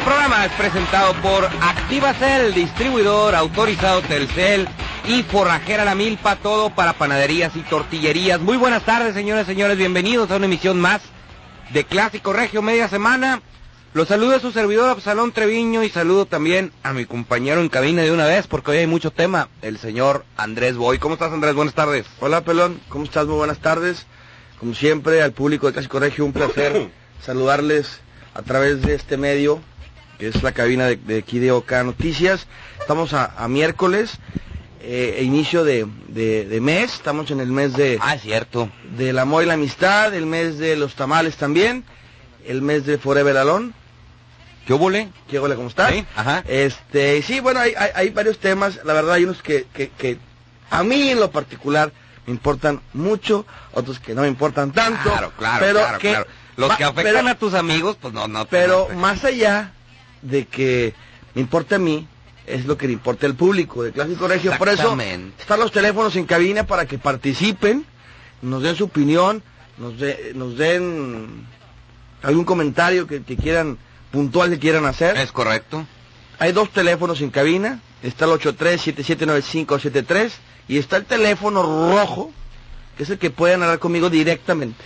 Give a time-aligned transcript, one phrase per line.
[0.00, 4.66] Este programa es presentado por Activacel, distribuidor autorizado Telcel
[5.06, 8.40] y Forrajera La Milpa, todo para panaderías y tortillerías.
[8.40, 11.02] Muy buenas tardes, señores señores, bienvenidos a una emisión más
[11.74, 13.42] de Clásico Regio media semana.
[13.92, 18.00] Los saludo a su servidor Absalón Treviño y saludo también a mi compañero en cabina
[18.00, 20.98] de una vez porque hoy hay mucho tema, el señor Andrés Boy.
[20.98, 21.54] ¿Cómo estás, Andrés?
[21.54, 22.06] Buenas tardes.
[22.20, 22.80] Hola, Pelón.
[22.88, 23.26] ¿Cómo estás?
[23.26, 24.06] Muy buenas tardes.
[24.58, 26.90] Como siempre, al público de Clásico Regio, un placer
[27.22, 28.00] saludarles
[28.34, 29.60] a través de este medio,
[30.20, 32.46] que es la cabina de, de aquí de Oca Noticias.
[32.78, 34.18] Estamos a, a miércoles,
[34.82, 38.68] eh, inicio de, de- de mes, estamos en el mes de, Ah, cierto.
[38.98, 41.84] del amor y la amistad, el mes de los tamales también,
[42.46, 43.72] el mes de Forever Alone.
[44.66, 45.08] ¿Qué hubo, le?
[45.28, 45.90] ¿Qué hola, cómo estás?
[45.90, 46.44] Sí, ajá.
[46.46, 50.18] Este, sí, bueno, hay, hay, hay varios temas, la verdad hay unos que, que, que
[50.70, 51.92] a mí en lo particular
[52.26, 56.26] me importan mucho, otros que no me importan tanto, Claro, claro, pero claro, que, claro.
[56.58, 58.44] Los va- que afectan pero- a tus amigos, pues no, no.
[58.44, 59.72] pero no, más allá
[60.22, 60.94] de que
[61.34, 62.06] me importe a mí,
[62.46, 64.52] es lo que le importa al público de Clásico Regio.
[64.58, 64.96] Por eso
[65.38, 67.84] están los teléfonos en cabina para que participen,
[68.42, 69.42] nos den su opinión,
[69.78, 71.46] nos, de- nos den
[72.22, 73.78] algún comentario que, que quieran,
[74.10, 75.16] puntual que quieran hacer.
[75.16, 75.86] Es correcto.
[76.38, 77.80] Hay dos teléfonos en cabina.
[78.02, 80.30] Está el 83-779573
[80.68, 82.32] y está el teléfono rojo,
[82.96, 84.82] que es el que pueden hablar conmigo directamente.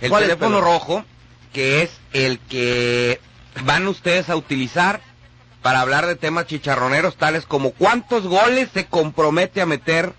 [0.00, 1.04] El ¿Cuál es, teléfono rojo,
[1.52, 3.20] que es el que
[3.64, 5.00] van ustedes a utilizar
[5.62, 10.12] para hablar de temas chicharroneros tales como cuántos goles se compromete a meter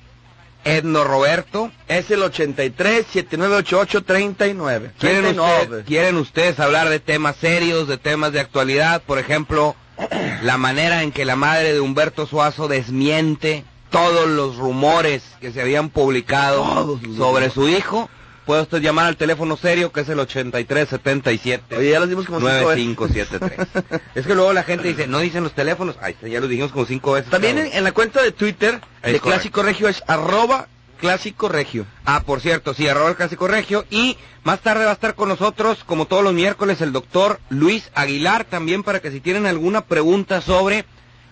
[0.66, 1.72] Edno Roberto.
[1.88, 4.92] Es el 83-7988-39.
[5.00, 5.62] ¿Quieren, 39.
[5.64, 9.02] usted- ¿Quieren ustedes hablar de temas serios, de temas de actualidad?
[9.04, 9.76] Por ejemplo,
[10.44, 15.62] la manera en que la madre de Humberto Suazo desmiente todos los rumores que se
[15.62, 18.10] habían publicado sobre su hijo.
[18.48, 21.76] Puede usted llamar al teléfono serio que es el 8377.
[21.76, 23.42] Oye, ya los dimos como cinco veces.
[23.42, 23.68] 9573.
[24.16, 25.98] es que luego la gente dice, no dicen los teléfonos.
[26.02, 27.30] Ahí está, ya los dijimos como cinco veces.
[27.30, 29.28] También en, en la cuenta de Twitter Es de correcto.
[29.28, 31.86] Clásico Regio es arroba Clásico Regio.
[32.06, 33.84] Ah, por cierto, sí, arroba el clásico regio.
[33.90, 34.16] Y
[34.46, 38.46] más tarde va a estar con nosotros, como todos los miércoles, el doctor Luis Aguilar,
[38.46, 40.86] también para que si tienen alguna pregunta sobre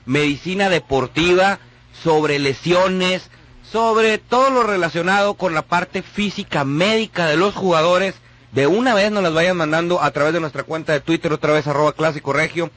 [0.05, 1.59] medicina deportiva,
[2.03, 3.29] sobre lesiones,
[3.71, 8.15] sobre todo lo relacionado con la parte física médica de los jugadores,
[8.51, 11.53] de una vez nos las vayan mandando a través de nuestra cuenta de Twitter, otra
[11.53, 12.69] vez arroba clásico regio,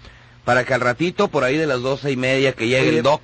[0.45, 2.97] para que al ratito, por ahí de las doce y media que llegue Oye.
[2.99, 3.21] el doc,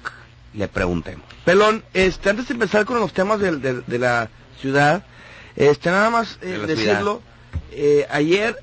[0.53, 1.25] le preguntemos.
[1.45, 4.29] Pelón, este, antes de empezar con los temas del- del- de, la
[4.61, 5.03] ciudad,
[5.57, 7.23] este, nada más eh, De decirlo,
[7.73, 8.57] eh, ayer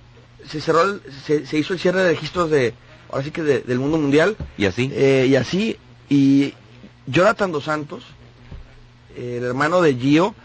[0.48, 2.74] se cerró, el- se, se hizo el cierre de registros de,
[3.10, 4.90] ahora sí que de- del mundo mundial, ¿Y así?
[4.94, 6.54] eh, y así, y
[7.08, 8.04] Jonathan Dos Santos,
[9.18, 10.36] el hermano de Gio,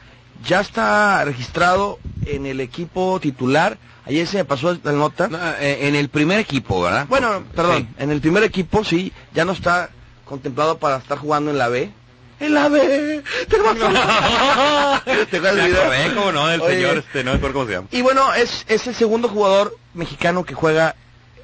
[0.45, 5.87] ya está registrado en el equipo titular, ayer se me pasó la nota, No, eh,
[5.89, 7.07] en el primer equipo, ¿verdad?
[7.09, 7.89] bueno, perdón, Sí.
[8.03, 9.91] en el primer equipo sí, ya no está
[10.25, 11.91] contemplado para estar jugando en la B.
[12.39, 13.23] En la B.
[13.49, 16.15] Te vas a- ¿Te acuerdas del video?
[16.15, 16.75] cómo no, del Oye.
[16.75, 17.89] señor, este, no me acuerdo cómo se llama.
[17.93, 20.95] Y bueno, es, es el segundo jugador mexicano que juega,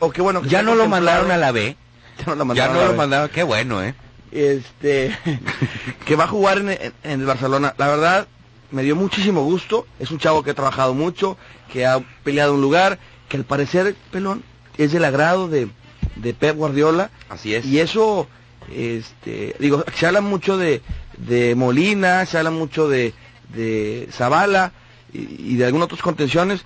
[0.01, 1.77] o que bueno, que Ya no lo mandaron a la B.
[2.19, 3.95] Ya no lo Ya mandaron no a la lo mandaron, qué bueno, ¿eh?
[4.33, 5.17] Este,
[6.07, 7.75] que va a jugar en, en- en el Barcelona.
[7.79, 8.27] La verdad,
[8.71, 9.87] me dio muchísimo gusto.
[9.99, 11.37] Es un chavo que ha trabajado mucho,
[11.73, 12.99] que ha peleado un lugar,
[13.29, 14.43] que al parecer, pelón,
[14.79, 15.69] es del agrado de,
[16.17, 17.11] de Pep Guardiola.
[17.29, 17.67] Así es.
[17.67, 18.27] Y eso,
[18.75, 20.81] este, digo, se habla mucho de,
[21.19, 23.13] de Molina, se habla mucho de,
[23.55, 24.73] de Zavala
[25.13, 26.65] y, y de algunas otras contenciones.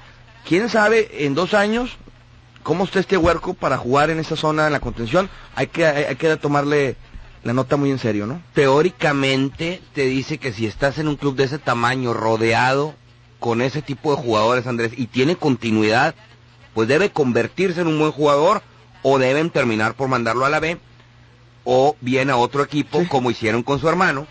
[0.48, 1.96] ¿Quién sabe en dos años
[2.62, 5.28] cómo está este huerco para jugar en esa zona en la contención?
[5.56, 6.94] Hay que, hay, hay que tomarle
[7.46, 8.42] la nota muy en serio, ¿no?
[8.54, 12.94] Teóricamente te dice que si estás en un club de ese tamaño, rodeado
[13.38, 16.14] con ese tipo de jugadores, Andrés, y tiene continuidad,
[16.74, 18.62] pues debe convertirse en un buen jugador
[19.02, 20.78] o deben terminar por mandarlo a la B
[21.64, 23.06] o bien a otro equipo Sí.
[23.06, 24.26] como hicieron con su hermano,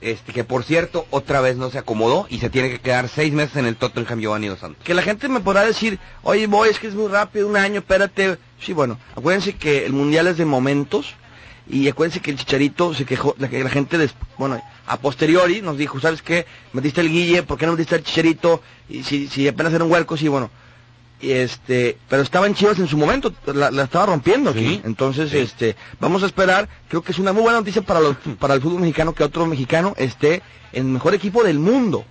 [0.00, 3.32] este que por cierto otra vez no se acomodó y se tiene que quedar seis
[3.32, 4.84] meses en el Tottenham Giovanni Dos Santos.
[4.84, 7.80] Que la gente me podrá decir, oye, voy, es que es muy rápido, un año,
[7.80, 8.38] espérate.
[8.60, 11.14] Sí, bueno, acuérdense que el mundial es de momentos
[11.72, 15.76] Y acuérdense que el Chicharito se quejó, la, la gente, des, bueno, a posteriori nos
[15.78, 16.44] dijo, ¿sabes qué?
[16.72, 18.60] Metiste el Guille, ¿por qué no metiste el Chicharito?
[18.88, 20.50] Y si, si apenas era un hueco, sí, bueno.
[21.20, 24.66] Y este, pero estaba en Chivas en su momento, la, la estaba rompiendo aquí.
[24.66, 25.38] Sí, Entonces, sí.
[25.38, 26.68] este, vamos a esperar.
[26.88, 29.46] Creo que es una muy buena noticia para los, para el fútbol mexicano que otro
[29.46, 32.04] mexicano esté en el mejor equipo del mundo.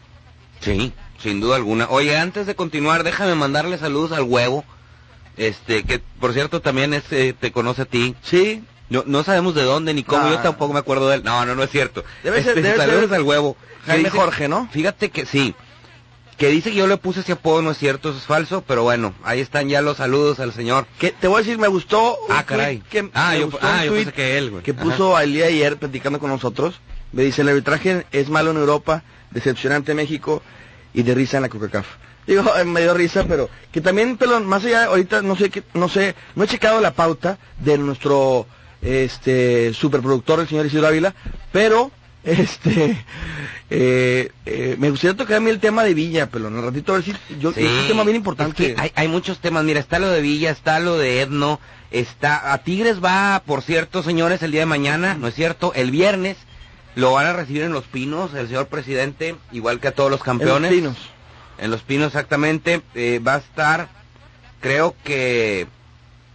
[0.61, 1.87] Sí, sin duda alguna.
[1.89, 4.63] Oye, antes de continuar, déjame mandarle saludos al huevo.
[5.37, 8.15] Este, que por cierto también es, eh, te conoce a ti.
[8.21, 10.29] Sí, No, no sabemos de dónde ni cómo, Ah.
[10.31, 11.23] yo tampoco me acuerdo de él.
[11.23, 12.03] No, no, no es cierto.
[12.23, 13.55] Debe ser- Este, debe saludos ser al huevo.
[13.85, 14.67] Que Jaime dice- Jorge, ¿no?
[14.71, 15.53] Fíjate que sí.
[16.37, 18.83] Que dice que yo le puse ese apodo, no es cierto, eso es falso, pero
[18.83, 20.85] bueno, ahí están ya los saludos al señor.
[20.97, 22.79] Que te voy a decir, me gustó Ah, caray.
[22.89, 24.63] que, Ah, yo- ah, yo pensé que él, güey.
[24.63, 26.79] que puso el día ayer platicando con nosotros.
[27.11, 30.41] Me dice, el arbitraje es malo en Europa, decepcionante en México
[30.93, 31.85] y de risa en la CONCACAF.
[32.25, 35.89] Digo, me dio risa, pero que también, pero más allá, ahorita no sé, qué, no
[35.89, 38.45] sé, no he checado la pauta de nuestro
[38.81, 41.13] este superproductor, el señor Isidro Ávila,
[41.51, 41.91] pero
[42.23, 43.03] este
[43.69, 46.93] eh, eh, me gustaría tocar a mí el tema de Villa, pero en un ratito
[46.93, 48.69] a ver si yo Sí, es un tema bien importante.
[48.71, 51.59] es que hay, hay muchos temas, mira, está lo de Villa, está lo de Edno,
[51.91, 52.51] está...
[52.53, 55.71] A Tigres va, por cierto, señores, el día de mañana, ¿no es cierto?
[55.75, 56.37] El viernes
[56.95, 60.21] lo van a recibir en Los Pinos, el señor presidente, igual que a todos los
[60.23, 60.71] campeones.
[60.71, 61.09] En los Pinos.
[61.59, 62.81] En Los Pinos, exactamente.
[62.95, 63.87] eh, va a estar,
[64.59, 65.67] creo que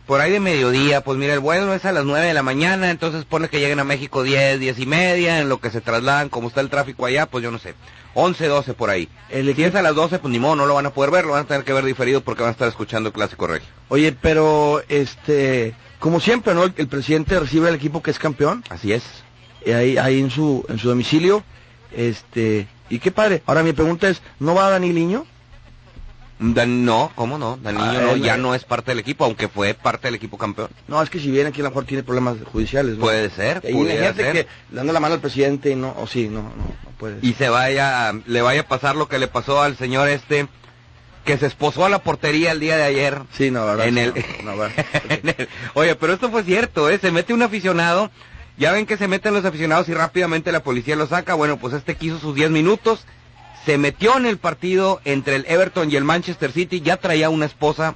[0.06, 1.00] por ahí de mediodía.
[1.02, 3.80] Pues mira, el vuelo es a las 9 de la mañana, entonces pone que lleguen
[3.80, 7.06] a México 10, 10 y media, en lo que se trasladan, como está el tráfico
[7.06, 7.74] allá, pues yo no sé.
[8.16, 9.08] 11, 12 por ahí.
[9.28, 11.24] El Si es a las 12, pues ni modo, no lo van a poder ver,
[11.24, 13.68] lo van a tener que ver diferido porque van a estar escuchando el Clásico Regio.
[13.88, 16.62] Oye, pero este, como siempre, ¿no?
[16.64, 19.02] El, el presidente recibe al equipo que es campeón, Así es.
[19.66, 21.42] y ahí, ahí en su, en su domicilio,
[21.92, 23.42] este, y qué padre.
[23.46, 25.26] Ahora mi pregunta es, ¿no va Dani Liño?
[26.38, 27.56] Dan- no, ¿cómo no?
[27.62, 30.36] Daniño Ah, no, él- ya no es parte del equipo, aunque fue parte del equipo
[30.36, 30.69] campeón.
[30.88, 33.00] No, es que si viene aquí a lo mejor tiene problemas judiciales, ¿no?
[33.02, 34.32] Puede ser, Y pudiera imagínate ser.
[34.32, 37.19] que dando la mano al presidente y no, o sí, no, no, no puede.
[37.22, 40.48] y se vaya, le vaya a pasar lo que le pasó al señor este,
[41.25, 43.22] que se esposó a la portería el día de ayer.
[43.32, 43.86] sí, no, verdad.
[43.86, 44.14] en sí, el,
[44.44, 44.84] no, no, verdad.
[45.08, 46.98] en el- Oye, pero esto fue cierto, ¿eh?
[47.00, 48.10] Se mete un aficionado,
[48.58, 51.34] ya ven que se meten los aficionados y rápidamente la policía lo saca.
[51.34, 53.06] Bueno, pues este quiso sus 10 minutos,
[53.64, 57.46] se metió en el partido entre el Everton y el Manchester City, ya traía una
[57.46, 57.94] esposa,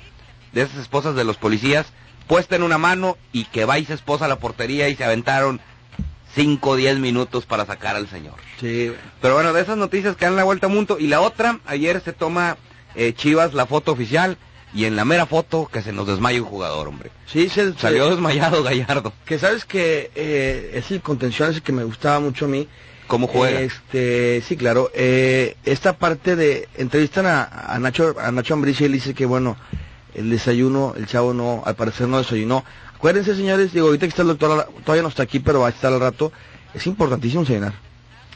[0.52, 1.86] de esas esposas de los policías,
[2.26, 5.04] puesta en una mano y que va y se esposa a la portería y se
[5.04, 5.60] aventaron
[6.34, 8.34] 5 o 10 minutos para sacar al señor.
[8.60, 10.98] Sí, Pero bueno, de esas noticias que dan la vuelta al mundo.
[10.98, 12.56] Y la otra, ayer se toma
[12.94, 14.36] eh, Chivas la foto oficial
[14.74, 17.10] y en la mera foto que se nos desmaya un jugador, hombre.
[17.26, 19.12] sí, se, Salió desmayado Gallardo.
[19.24, 22.68] que sabes que eh, es el contención ese que me gustaba mucho a mí.
[23.08, 23.60] ¿Cómo juega?
[23.60, 24.90] Este, sí, claro.
[24.94, 29.26] Eh, esta parte de entrevistan a, a Nacho a Nacho Ambriz y él dice que
[29.26, 29.56] bueno,
[30.14, 32.64] el desayuno, el chavo no, al parecer no desayunó.
[32.94, 35.70] Acuérdense, señores, digo, ahorita que está el doctor, todavía no está aquí, pero va a
[35.70, 36.32] estar al rato.
[36.74, 37.72] Es importantísimo desayunar.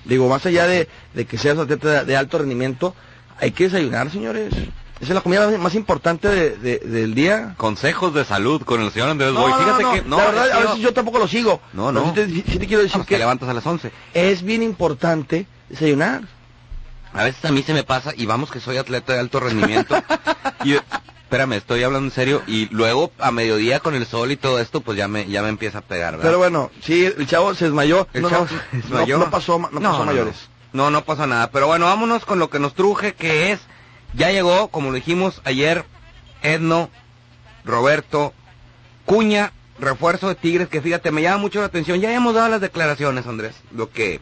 [0.05, 2.95] Digo, más allá de, de que seas atleta de, de alto rendimiento,
[3.39, 4.53] hay que desayunar, señores.
[5.01, 7.55] Esa es la comida más, más importante de- de- del día.
[7.57, 9.51] Consejos de salud con el señor Andrés No, Boy.
[9.51, 11.61] no, Fíjate no, que no, la verdad, a que veces yo tampoco lo sigo.
[11.73, 12.15] No, no.
[12.15, 13.91] Sí te, quiero decir Vamos, te que levantas a las 11.
[14.15, 16.23] es bien importante desayunar.
[17.15, 19.95] A veces a mí se me pasa, y vamos que soy atleta de alto rendimiento.
[20.65, 20.75] y
[21.25, 22.43] espérame, estoy hablando en serio.
[22.47, 25.49] Y luego a mediodía con el sol y todo esto, pues ya me, ya me
[25.49, 26.27] empieza a pegar, ¿verdad?
[26.29, 28.07] Pero bueno, sí, el chavo se desmayó.
[28.15, 29.19] El no, chavo no, se no- desmayó.
[29.19, 30.49] no pasó, no, pasó mayores.
[30.73, 31.51] No, no pasó nada.
[31.51, 33.61] Pero bueno, vámonos con lo que nos truje, que es,
[34.15, 35.85] ya llegó, como lo dijimos ayer,
[36.43, 36.91] Edno,
[37.65, 38.35] Roberto,
[39.05, 42.01] Cuña, refuerzo de Tigres, que fíjate, me llama mucho la atención.
[42.01, 44.21] Ya hemos dado las declaraciones, Andrés, lo que,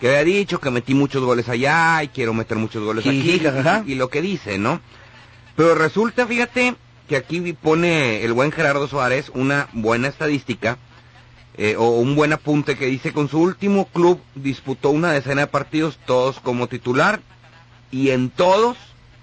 [0.00, 3.40] que había dicho, que metí muchos goles allá y quiero meter muchos goles aquí,
[3.86, 4.80] y lo que dice, ¿no?
[5.56, 6.76] Pero resulta, fíjate,
[7.08, 10.78] que aquí pone el buen Gerardo Suárez una buena estadística,
[11.56, 15.46] eh, o un buen apunte que dice con su último club disputó una decena de
[15.48, 17.20] partidos, todos como titular,
[17.90, 18.76] y en todos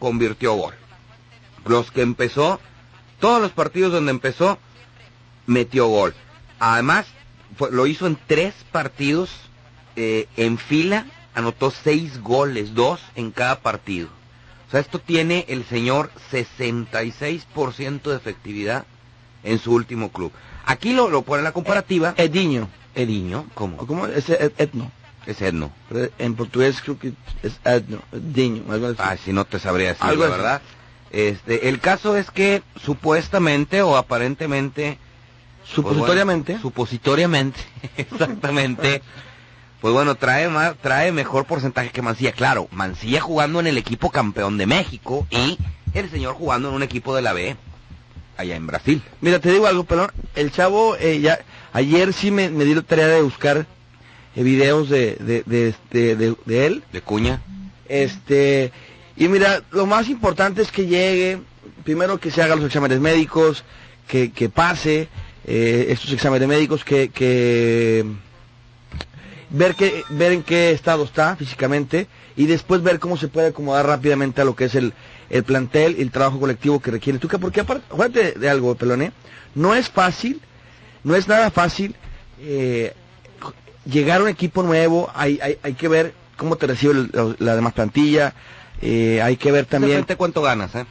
[0.10, 0.76] convirtió gol.
[1.66, 2.60] Los que empezó,
[3.20, 4.60] todos los partidos donde empezó,
[5.48, 6.14] metió gol.
[6.60, 7.08] Además,
[7.58, 9.32] fue- lo hizo en tres partidos
[9.96, 14.10] eh, en fila, anotó seis goles, dos en cada partido.
[14.68, 18.86] O sea, esto tiene el señor 66% de efectividad
[19.44, 20.32] en su último club.
[20.68, 22.14] Aquí lo, lo pone la comparativa.
[22.18, 22.70] Ediño.
[22.94, 23.78] Ediño, ¿O ¿cómo?
[23.88, 24.06] ¿Cómo?
[24.06, 24.92] Es et- etno.
[25.26, 25.38] Es.
[25.38, 27.14] Pero En portugués creo que
[27.44, 28.00] es etno.
[28.12, 28.64] Ediño.
[28.72, 28.98] Algo así.
[29.00, 30.62] Ah, si no te sabría decir, Algo la verdad.
[31.12, 34.98] Este, el caso es que supuestamente o aparentemente
[35.66, 36.54] Supositoriamente.
[36.54, 37.60] Pues bueno, supositoriamente,
[37.98, 39.02] exactamente.
[39.82, 42.32] Pues bueno, trae más, trae mejor porcentaje que Mancilla.
[42.32, 45.60] Claro, Mancilla jugando en el equipo campeón de México y
[45.94, 47.56] el señor jugando en un equipo de la B
[48.36, 49.04] allá en Brasil.
[49.22, 51.38] Mira, te digo algo, pero el chavo eh, ya...
[51.72, 53.68] Ayer sí me, me di la tarea de buscar
[54.44, 56.84] videos de, de, de, de, de- de él.
[56.92, 57.42] De cuña.
[57.88, 58.72] Este,
[59.16, 61.40] y mira, lo más importante es que llegue,
[61.84, 63.64] primero que se hagan los exámenes médicos,
[64.08, 65.08] que, que pase
[65.46, 68.06] eh, estos exámenes médicos, que, que
[69.50, 73.86] ver que, ver en qué estado está físicamente y después ver cómo se puede acomodar
[73.88, 74.94] rápidamente a lo que es el,
[75.30, 79.12] el plantel y el trabajo colectivo que requiere Tuca, porque aparte, acuérdate de algo, Pelone,
[79.54, 80.42] no es fácil,
[81.04, 81.96] no es nada fácil
[82.42, 82.94] eh,
[83.86, 87.56] llegar a un equipo nuevo, hay, hay, hay que ver cómo te recibe el- la,
[87.56, 88.34] demás plantilla,
[88.82, 90.06] eh, hay que ver También.
[90.18, 90.86] cuánto ganas, ¿eh?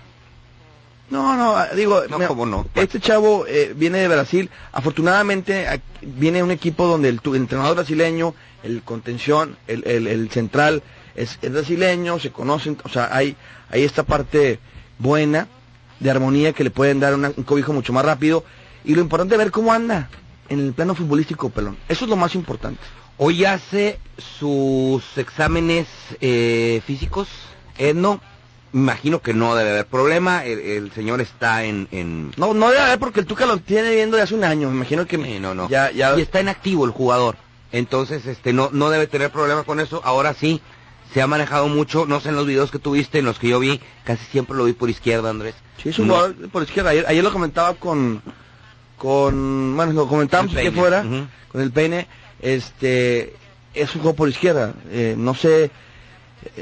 [1.11, 2.67] No, no, ah, digo, No, mira, cómo no.
[2.75, 5.67] este chavo eh, viene de Brasil, afortunadamente
[6.01, 10.83] viene un equipo donde el, tu- el entrenador brasileño, el contención, el, el- el central
[11.15, 13.37] es, es brasileño, se conocen, o sea, hay,
[13.71, 14.59] hay esta parte
[14.99, 15.47] buena
[16.01, 18.43] de armonía que le pueden dar una- un cobijo mucho más rápido
[18.85, 20.09] y lo importante es ver cómo anda
[20.49, 21.77] en el plano futbolístico, pelón.
[21.89, 22.81] Eso es lo más importante.
[23.17, 23.99] Hoy hace
[24.39, 25.87] sus exámenes
[26.21, 27.29] eh, físicos,
[27.79, 28.21] Edno.
[28.73, 30.45] Imagino que no debe haber problema.
[30.45, 31.87] El, el señor está en...
[31.93, 32.33] en...
[32.37, 34.75] No, no debe haber porque el Tuca lo tiene viendo de hace un año, me
[34.77, 35.69] imagino que Sí, no, no.
[35.69, 37.37] ya, ya Y está en activo el jugador.
[37.71, 40.01] Entonces, este, no, no debe tener problema con eso.
[40.05, 40.61] Ahora sí,
[41.13, 42.05] se ha manejado mucho.
[42.07, 44.65] No sé en los videos que tuviste, en los que yo vi, casi siempre lo
[44.65, 45.55] vi por izquierda, Andrés.
[45.81, 46.15] Sí, es un No.
[46.15, 46.91] jugador por izquierda.
[46.91, 48.23] Ayer, ayer lo comentaba con,
[49.05, 51.05] con, bueno, lo aquí peine, fuera,
[51.53, 52.07] con el peine.
[52.41, 53.35] Este,
[53.75, 54.73] es un juego por izquierda.
[54.91, 55.71] Eh, no sé,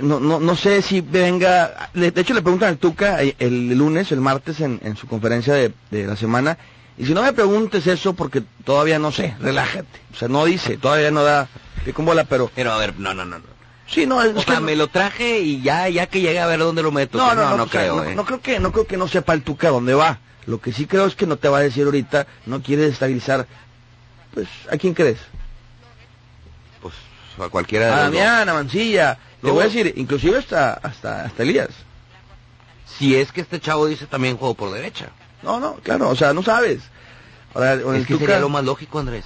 [0.00, 1.88] no, no, no sé si venga.
[1.94, 5.06] De, de hecho, le preguntan al Tuca eh, el, lunes, el martes, en, en su
[5.06, 6.58] conferencia de, de la semana.
[6.98, 10.00] Y si no me preguntes eso, porque todavía no sé, relájate.
[10.12, 11.46] O sea, no dice, todavía no da
[11.84, 13.36] pie con bola, pero Pero a ver, no, no, no.
[13.92, 16.40] Sí, no, es O que sea, no- me lo traje y ya, ya que llegue
[16.40, 17.18] a ver dónde lo meto.
[17.18, 18.14] no, no, no, no, sea, creo, no, ¿eh?
[18.14, 20.18] no creo que no creo que no sepa el Tuca dónde va.
[20.46, 23.46] Lo que sí creo es que no te va a decir ahorita, no quiere estabilizar.
[24.34, 25.18] Pues, ¿a quién crees?
[26.80, 26.94] Pues
[27.38, 27.96] a cualquiera de A.
[28.04, 29.18] Damián, a Mancilla.
[29.40, 31.70] Luego- voy a decir, inclusive hasta hasta hasta Elías.
[32.98, 35.08] Si es que este chavo dice también juego por derecha.
[35.42, 36.80] No, no, claro, o sea, no sabes.
[37.54, 39.24] Ahora, con el Es que Tuca- sería lo más lógico, Andrés.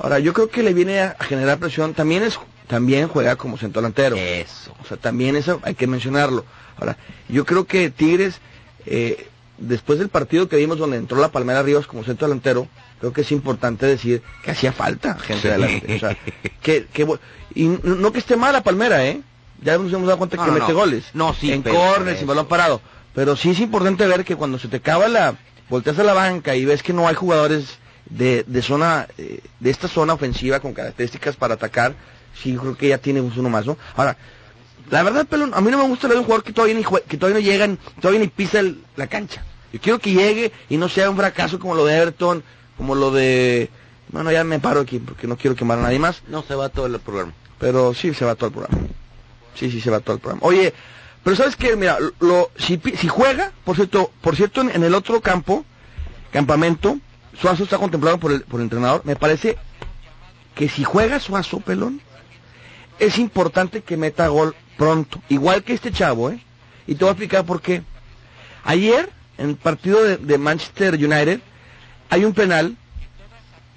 [0.00, 1.94] ahora yo creo que le viene a generar presión.
[1.94, 4.16] También es también juega como centro delantero.
[4.16, 4.74] Eso.
[4.82, 6.44] O sea, también eso hay que mencionarlo.
[6.78, 6.96] Ahora,
[7.28, 8.40] yo creo que Tigres,
[8.86, 9.28] eh,
[9.58, 12.66] después del partido que vimos donde entró la Palmera Ríos como centro delantero,
[13.00, 15.48] creo que es importante decir que hacía falta gente Sí.
[15.48, 15.96] adelante.
[15.96, 16.16] O sea,
[16.62, 17.06] que, que,
[17.54, 19.20] y no que esté mal la Palmera, ¿eh?
[19.62, 20.78] Ya nos hemos dado cuenta No, que no, mete no.
[20.78, 21.04] goles.
[21.14, 22.80] No, sí, En córner, sin balón parado.
[23.14, 25.36] Pero sí es importante ver que cuando se te acaba la...
[25.70, 27.78] Volteas a la banca y ves que no hay jugadores
[28.10, 31.94] de, de zona, eh, de esta zona ofensiva con características para atacar,
[32.40, 33.76] sí creo que ya tienes uno más, ¿no?
[33.96, 34.16] Ahora,
[34.90, 37.02] la verdad, Pelón, a mí no me gusta ver un jugador que todavía ni, jue-
[37.02, 39.44] que todavía no llegan, todavía ni pisa el- la cancha.
[39.72, 42.44] Yo quiero que llegue y no sea un fracaso como lo de Everton,
[42.76, 43.70] como lo de...
[44.10, 46.68] Bueno, ya me paro aquí porque no quiero quemar a nadie más, No se va
[46.68, 47.32] todo el programa.
[47.58, 48.78] pero sí se va todo el programa.
[49.54, 50.46] Sí, sí se va todo el programa.
[50.46, 50.72] Oye,
[51.24, 54.94] pero sabes que, mira, lo, si, si juega, por cierto, por cierto, en, en el
[54.94, 55.64] otro campo,
[56.30, 56.98] campamento,
[57.40, 59.00] Suazo está contemplado por el, por el entrenador.
[59.04, 59.56] Me parece
[60.54, 62.00] que si juega Suazo, pelón,
[62.98, 66.40] es importante que meta gol pronto, igual que este chavo, ¿eh?
[66.86, 67.82] Y te voy a explicar por qué.
[68.64, 71.40] Ayer, en el partido de, de Manchester United,
[72.10, 72.76] hay un penal,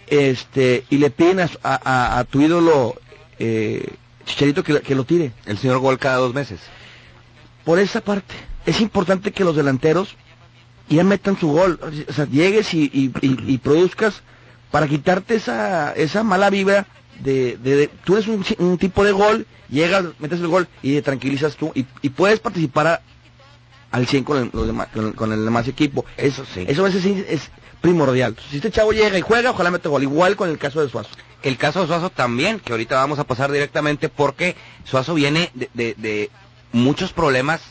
[0.08, 2.96] este, y le piden a, a- a- tu ídolo,
[3.40, 3.94] eh,
[4.26, 5.32] Chicharito, que, que lo tire.
[5.46, 6.60] El señor gol cada dos meses.
[7.64, 8.34] Por esa parte,
[8.66, 10.16] es importante que los delanteros
[10.90, 14.22] ya metan su gol, o sea, llegues y, y- y- y produzcas
[14.72, 16.88] para quitarte esa, esa mala vibra
[17.22, 20.94] de, de- de- tú eres un, un tipo de gol, llegas, metes el gol y
[20.96, 23.02] te tranquilizas tú y, y puedes participar a-
[23.92, 26.06] al 100 con el, los demás- con, el- con el demás equipo.
[26.18, 26.66] Eso sí.
[26.68, 27.50] Eso a veces sí es
[27.82, 28.36] primordial.
[28.50, 31.10] Si este chavo llega y juega, ojalá mete gol, igual con el caso de Suazo.
[31.44, 35.70] El caso de Suazo también, que ahorita vamos a pasar directamente porque Suazo viene de,
[35.74, 36.30] de- de
[36.72, 37.62] muchos problemas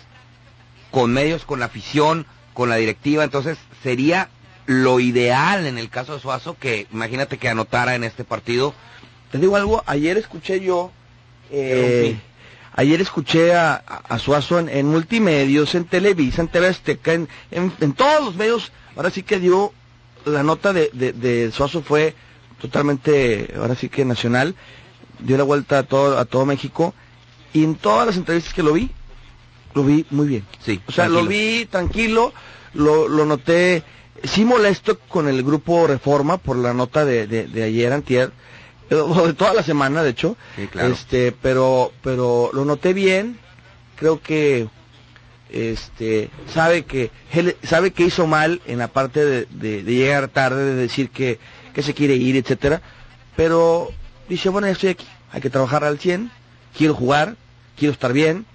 [0.91, 4.31] con medios, con la afición, con la directiva, entonces sería
[4.65, 8.75] lo ideal en el caso de Suazo que imagínate que anotara en este partido.
[9.37, 10.91] Te digo algo, ayer escuché yo,
[11.51, 12.17] eh,
[12.75, 17.29] ayer escuché a, a- a Suazo en, en multimedios, en Televisa, en TV Azteca, en,
[17.51, 19.75] en- en todos los medios, ahora sí que dio,
[20.25, 22.15] la nota de, de, de Suazo fue
[22.63, 24.55] totalmente, ahora sí que nacional,
[25.19, 26.95] dio la vuelta a todo, a todo México,
[27.53, 28.91] y en todas las entrevistas que lo vi,
[29.75, 30.47] lo vi muy bien.
[30.65, 32.33] Sí, O sea, lo vi tranquilo,
[32.73, 33.83] lo, lo noté,
[34.25, 38.33] sí molesto con el grupo Reforma por la nota de, de, de ayer, antier,
[38.91, 40.37] de toda la semana, de hecho.
[40.57, 40.93] Sí, claro.
[40.93, 43.39] Este, pero, pero lo noté bien,
[43.97, 44.69] creo que,
[45.51, 47.11] este, sabe que,
[47.63, 51.39] sabe que hizo mal en la parte de, de- de llegar tarde, de decir que,
[51.75, 52.83] que se quiere ir, etcétera.
[53.37, 53.91] Pero
[54.29, 56.31] dice, bueno, ya estoy aquí, hay que trabajar al 100,
[56.77, 57.37] quiero jugar,
[57.79, 58.47] quiero estar bien,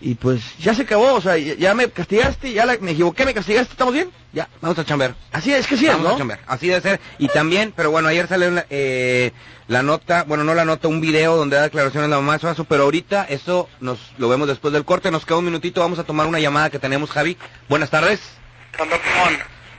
[0.00, 3.24] y pues ya se acabó, o sea, ya, ya me castigaste, ya la- me equivoqué,
[3.24, 4.10] me castigaste, ¿estamos bien?
[4.32, 4.48] Ya.
[4.60, 5.14] Vamos a chambear.
[5.32, 6.18] Así es que sí, es, Vamos a ¿no?
[6.18, 6.40] chambear.
[6.46, 7.00] Así debe ser.
[7.18, 9.32] Y también, pero bueno, ayer salió la, eh,
[9.68, 12.64] la nota, bueno, no la nota, un video donde da declaraciones la mamá de Suazo,
[12.64, 15.10] pero ahorita eso nos lo vemos después del corte.
[15.10, 17.36] Nos queda un minutito, vamos a tomar una llamada que tenemos, Javi.
[17.68, 18.20] Buenas tardes.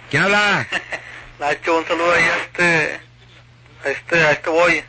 [0.10, 0.68] ¿Quién habla?
[1.40, 3.00] Nacho, un saludo ahí a este,
[3.86, 4.84] a este, a este boy.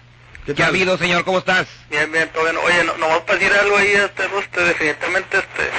[0.46, 1.24] ¿Qué, ha habido, señor?
[1.24, 1.66] ¿Cómo estás?
[1.90, 2.56] Bien, bien, todo bien.
[2.56, 5.70] Oye, no, nomás para decir algo ahí, este, este, definitivamente, este,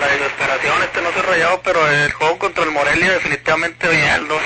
[0.00, 4.38] la desesperación, este, no se rayado, pero el juego contra el Morelia, definitivamente, oye, Aldo,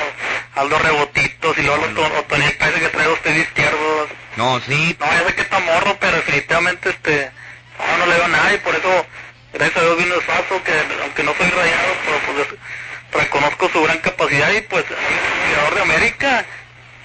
[0.55, 4.09] Aldo rebotitos, y luego los Otoniel parece que trae usted de izquierdo.
[4.37, 4.97] No, sí.
[4.99, 7.31] No, ya sé que está morro, pero definitivamente, este,
[7.79, 9.07] no, no le veo a nada, y por eso,
[9.53, 13.83] gracias a Dios vino el Faso, que aunque no soy rayado, pero pues reconozco su
[13.83, 16.45] gran capacidad, y pues, es el jugador de América,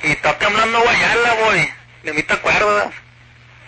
[0.04, 1.81] y está temblando Guayala, boy.
[2.04, 2.94] Mí te acuerdas.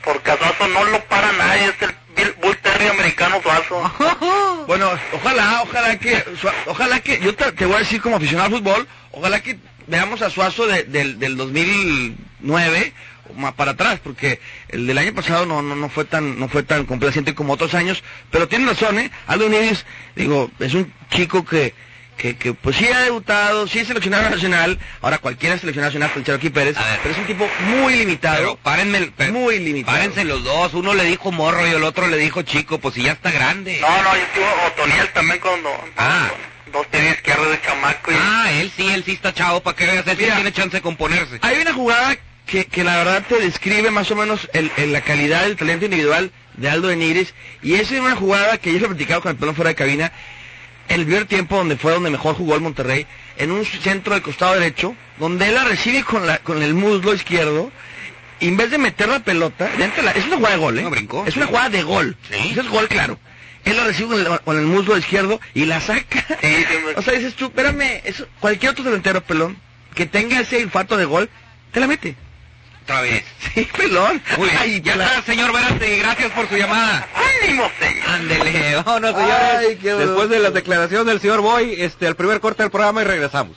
[0.04, 3.92] Porque Suazo no lo para nadie, es el Bull Terry americano Suazo.
[4.68, 6.24] Bueno, ojalá, ojalá que,
[6.68, 10.30] ojalá que, yo te, voy a decir como aficionado al fútbol, ojalá que veamos a
[10.30, 12.94] Suazo de- del, del 2009
[13.30, 16.48] o más para atrás, porque el del año pasado no, no, no fue tan, no
[16.48, 19.12] fue tan complaciente como otros años, pero tiene razón, ¿eh?
[19.28, 19.86] Aldo Nieves,
[20.16, 21.74] digo, es un chico que,
[22.18, 26.12] que, que pues sí ha debutado, sí es seleccionado nacional, ahora cualquiera es seleccionado nacional
[26.12, 27.00] con Cherokee Pérez, A ver.
[27.02, 29.98] pero es un tipo muy limitado, Pero párenme, muy limitado.
[29.98, 30.74] párense los dos.
[30.74, 33.80] Uno le dijo morro y el otro le dijo chico, pues si ya está grande.
[33.82, 35.70] No, no, yo estuve Otoniel también cuando...
[35.98, 36.30] Ah.
[36.72, 38.16] Dos tenis izquierdos de chamaco y...
[38.20, 40.82] Ah, él sí, él sí está chavo, para que veas, él sí tiene chance de
[40.82, 41.38] componerse.
[41.44, 42.18] Hay una jugada
[42.48, 45.86] que, que la verdad te describe más o menos el, el- la calidad del talento
[45.86, 49.32] individual de Aldo de Nigris y es una jugada que ya lo he platicado con
[49.32, 50.12] el pelón fuera de cabina
[50.90, 53.06] el primer tiempo donde fue donde mejor jugó el Monterrey
[53.38, 57.14] en un centro del costado derecho donde él la recibe con la con el muslo
[57.14, 57.72] izquierdo
[58.40, 60.84] y en vez de meter la pelota la- es una jugada de gol ¿eh?
[60.84, 61.24] No, brincó.
[61.26, 62.50] es una jugada de gol Sí.
[62.52, 63.18] Eso es gol claro
[63.66, 66.66] él la recibe con el, con el muslo izquierdo y la saca Sí,
[66.98, 69.58] o sea dices tú espérame eso, cualquier otro delantero pelón
[69.96, 71.30] que tenga ese olfato de gol
[71.72, 72.16] te la mete
[72.84, 73.24] Otra vez.
[73.54, 74.22] Sí, pelón.
[74.38, 74.60] Muy bien.
[74.62, 77.08] Ay, ya la- está, señor Verástegui, gracias por su llamada.
[77.44, 78.10] ¡Ánimo, señor!
[78.10, 79.56] Ándele, vámonos, señores.
[79.60, 83.02] Ay, qué Después de las declaraciones del señor Boy, este, el primer corte del programa
[83.02, 83.56] y regresamos.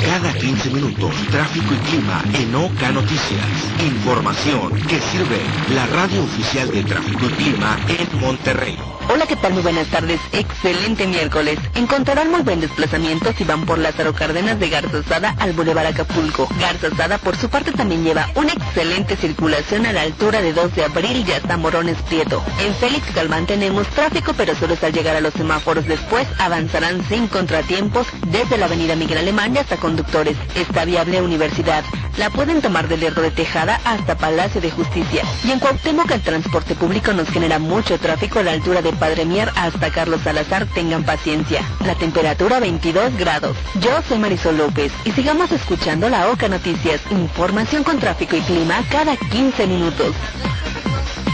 [0.00, 3.44] Cada 15 minutos, tráfico y clima en Oca Noticias.
[3.84, 5.40] Información que sirve
[5.74, 8.78] la radio oficial de tráfico y clima en Monterrey.
[9.08, 9.52] Hola, ¿qué tal?
[9.52, 10.20] Muy buenas tardes.
[10.32, 11.58] Excelente miércoles.
[11.74, 16.48] Encontrarán muy buen desplazamiento si van por Lázaro Cárdenas de Garzazada al Boulevard Acapulco.
[16.58, 20.84] Garzazada, por su parte, también lleva una excelente circulación a la altura de 2 de
[20.84, 22.42] abril y hasta Morones Prieto.
[22.60, 25.84] En Félix Galván tenemos tráfico, pero solo es al llegar a los semáforos.
[25.86, 30.36] Después avanzarán sin contratiempos desde la avenida Miguel Alemán hasta Conductores.
[30.54, 31.82] Está viable Universidad.
[32.16, 35.24] La pueden tomar del Lerdo de Tejada hasta Palacio de Justicia.
[35.44, 39.24] Y en Cuauhtémoc el transporte público nos genera mucho tráfico a la altura de Padre
[39.24, 40.66] Mier hasta Carlos Salazar.
[40.66, 41.62] Tengan paciencia.
[41.84, 43.56] La temperatura 22 grados.
[43.80, 47.00] Yo soy Marisol López y sigamos escuchando la OCA Noticias.
[47.10, 50.14] Información con tráfico y clima cada 15 minutos.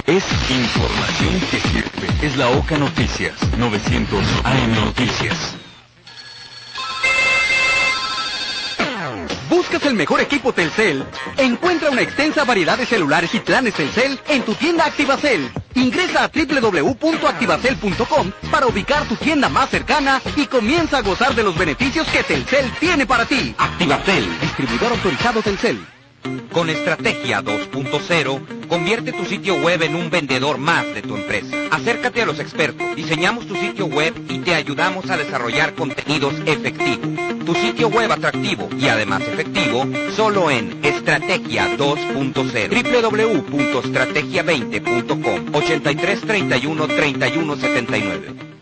[0.07, 2.27] Es información que sirve.
[2.27, 3.35] Es la OCA Noticias.
[3.59, 5.68] 900 AM Noticias.
[9.49, 11.03] ¿Buscas el mejor equipo Telcel?
[11.39, 15.51] Encuentra una extensa variedad de celulares y planes Telcel en tu tienda Activacel.
[15.75, 21.57] Ingresa a www.activacel.com para ubicar tu tienda más cercana y comienza a gozar de los
[21.57, 23.55] beneficios que Telcel tiene para ti.
[23.57, 25.98] Activacel, distribuidor autorizado Telcel.
[26.53, 31.57] Con Estrategia 2.0, convierte tu sitio web en un vendedor más de tu empresa.
[31.71, 37.09] Acércate a los expertos, diseñamos tu sitio web y te ayudamos a desarrollar contenidos efectivos.
[37.45, 43.49] Tu sitio web atractivo y además efectivo, solo en Estrategia 2.0.
[43.49, 48.58] www.estrategia20.com 83 31 31 79.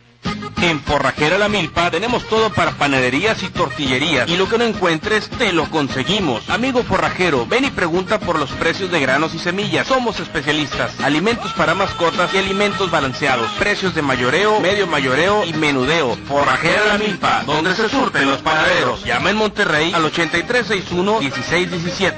[0.62, 4.28] En Forrajera La Milpa tenemos todo para panaderías y tortillerías.
[4.28, 6.48] Y lo que no encuentres, te lo conseguimos.
[6.48, 9.86] Amigo forrajero, ven y pregunta por los precios de granos y semillas.
[9.86, 10.98] Somos especialistas.
[11.00, 13.50] Alimentos para mascotas y alimentos balanceados.
[13.58, 16.16] Precios de mayoreo, medio mayoreo y menudeo.
[16.26, 19.04] Forrajera La Milpa, donde se surten los panaderos.
[19.04, 22.12] Llama en Monterrey al 8361-1617.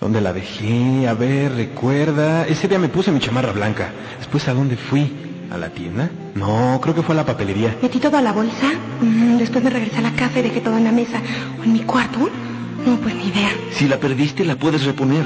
[0.00, 1.06] ¿Dónde la dejé?
[1.08, 2.46] A ver, recuerda.
[2.46, 3.92] Ese día me puse mi chamarra blanca.
[4.18, 5.12] Después, ¿a dónde fui?
[5.50, 6.10] ¿A la tienda?
[6.34, 7.76] No, creo que fue a la papelería.
[7.80, 10.76] Metí todo a la bolsa, mm, después me regresé a la casa y dejé todo
[10.76, 11.20] en la mesa.
[11.60, 12.28] ¿O en mi cuarto?
[12.84, 13.50] No, pues ni idea.
[13.72, 15.24] Si la perdiste, la puedes reponer.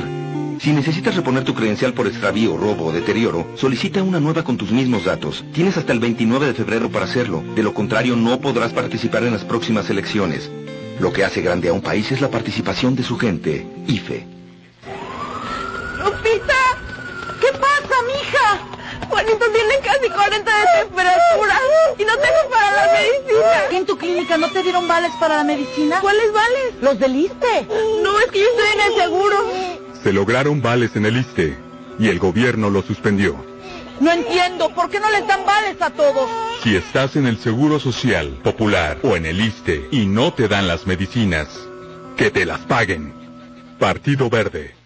[0.60, 4.70] Si necesitas reponer tu credencial por extravío, robo o deterioro, solicita una nueva con tus
[4.70, 5.42] mismos datos.
[5.54, 7.42] Tienes hasta el 29 de febrero para hacerlo.
[7.54, 10.50] De lo contrario, no podrás participar en las próximas elecciones.
[10.98, 13.66] Lo que hace grande a un país es la participación de su gente.
[13.86, 14.26] IFE.
[15.98, 16.60] ¡Lupita!
[17.40, 19.08] ¿Qué pasa, mija?
[19.08, 19.80] Juanito tiene
[20.30, 21.60] 40 de temperatura
[21.98, 23.78] y no tengo para la medicina.
[23.78, 25.98] ¿En tu clínica no te dieron vales para la medicina?
[26.00, 26.74] ¿Cuáles vales?
[26.80, 27.66] Los del ISTE.
[28.02, 29.36] No, es que yo estoy en el seguro.
[30.04, 31.58] Se lograron vales en el ISTE
[31.98, 33.44] y el gobierno lo suspendió.
[33.98, 36.30] No entiendo, ¿por qué no les dan vales a todos?
[36.62, 40.68] Si estás en el Seguro Social, Popular o en el ISTE y no te dan
[40.68, 41.48] las medicinas,
[42.16, 43.12] que te las paguen.
[43.78, 44.79] Partido Verde.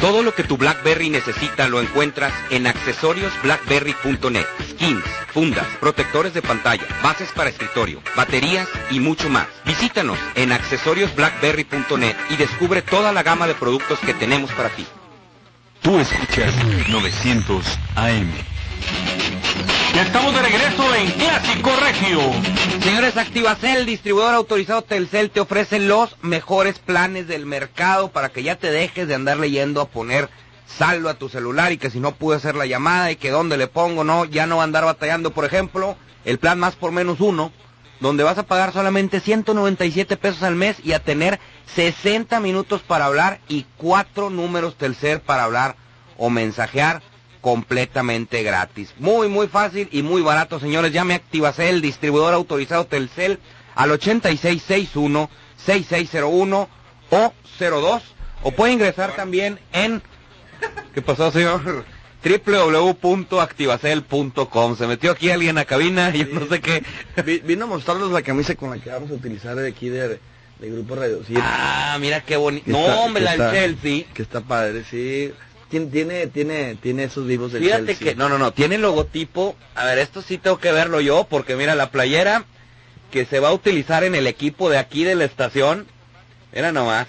[0.00, 4.46] Todo lo que tu BlackBerry necesita lo encuentras en accesoriosblackberry.net.
[4.70, 9.46] Skins, fundas, protectores de pantalla, bases para escritorio, baterías y mucho más.
[9.64, 14.86] Visítanos en accesoriosblackberry.net y descubre toda la gama de productos que tenemos para ti.
[15.82, 16.52] Tú escuchas
[16.88, 18.30] 900 AM.
[19.96, 22.20] Ya estamos de regreso en Clásico Regio.
[22.82, 28.56] Señores, Activacel, distribuidor autorizado Telcel, te ofrece los mejores planes del mercado para que ya
[28.56, 30.28] te dejes de andar leyendo a poner
[30.66, 33.56] saldo a tu celular y que si no pude hacer la llamada y que dónde
[33.56, 35.30] le pongo, no, ya no va a andar batallando.
[35.30, 37.50] Por ejemplo, el plan más por menos uno,
[37.98, 41.40] donde vas a pagar solamente 197 pesos al mes y a tener
[41.74, 45.76] 60 minutos para hablar y cuatro números Telcel para hablar
[46.18, 47.00] o mensajear
[47.50, 48.92] completamente gratis.
[48.98, 50.92] Muy, muy fácil y muy barato, señores.
[50.92, 53.38] Llame a Activacel, distribuidor autorizado Telcel,
[53.76, 56.66] al 8661-6601
[57.10, 58.02] o 02.
[58.42, 60.02] O puede ingresar también en...
[60.92, 61.84] ¿Qué pasó, señor?
[62.24, 64.76] www.activacel.com.
[64.76, 66.82] Se metió aquí alguien a cabina y yo no sé qué.
[67.24, 70.18] Vi- Vino a mostrarnos la camisa con la que vamos a utilizar de aquí de,
[70.58, 71.22] de Grupo Radio.
[71.24, 72.68] Sí, Ah, mira qué bonito.
[72.72, 74.04] No, hombre, la del Chelsea.
[74.12, 75.32] Que está padre, sí.
[75.70, 78.08] Tiene, tiene, tiene, tiene esos vivos del Fíjate Chelsea.
[78.10, 79.56] que, no, no, no, tiene logotipo.
[79.74, 82.44] A ver, esto sí tengo que verlo yo, porque mira, la playera
[83.10, 85.86] que se va a utilizar en el equipo de aquí de la estación,
[86.52, 87.06] era nomás,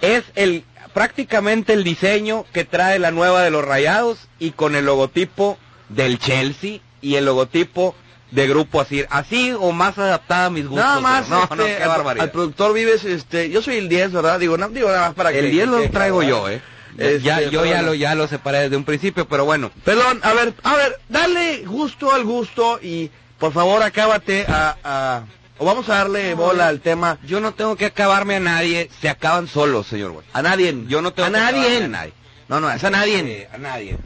[0.00, 4.86] es el, prácticamente el diseño que trae la nueva de los Rayados y con el
[4.86, 7.94] logotipo del Chelsea y el logotipo
[8.30, 9.06] de Grupo Asir.
[9.10, 10.84] Así o más adaptada a mis gustos.
[10.84, 12.24] Nada más, No, este, no, qué al- barbaridad.
[12.24, 14.40] Al productor Vives, este, yo soy el 10, ¿verdad?
[14.40, 15.38] Digo, no, digo nada más para que...
[15.40, 16.60] el 10 lo que- traigo yo, eh.
[16.98, 19.70] Este, ya, yo ya lo, ya lo separé desde un principio, pero bueno.
[19.84, 24.76] Perdón, a ver, a ver, dale gusto al gusto y por favor acábate a...
[24.84, 25.24] a-
[25.56, 27.18] o vamos a darle bola al tema.
[27.24, 30.26] Yo no tengo que acabarme a nadie, se acaban solos, señor güey.
[30.32, 30.74] A nadie.
[30.88, 31.60] Yo no tengo a que nadie.
[31.60, 32.12] acabarme a nadie.
[32.48, 33.20] No, no, es a nadie.
[33.20, 33.96] Eh, a nadie.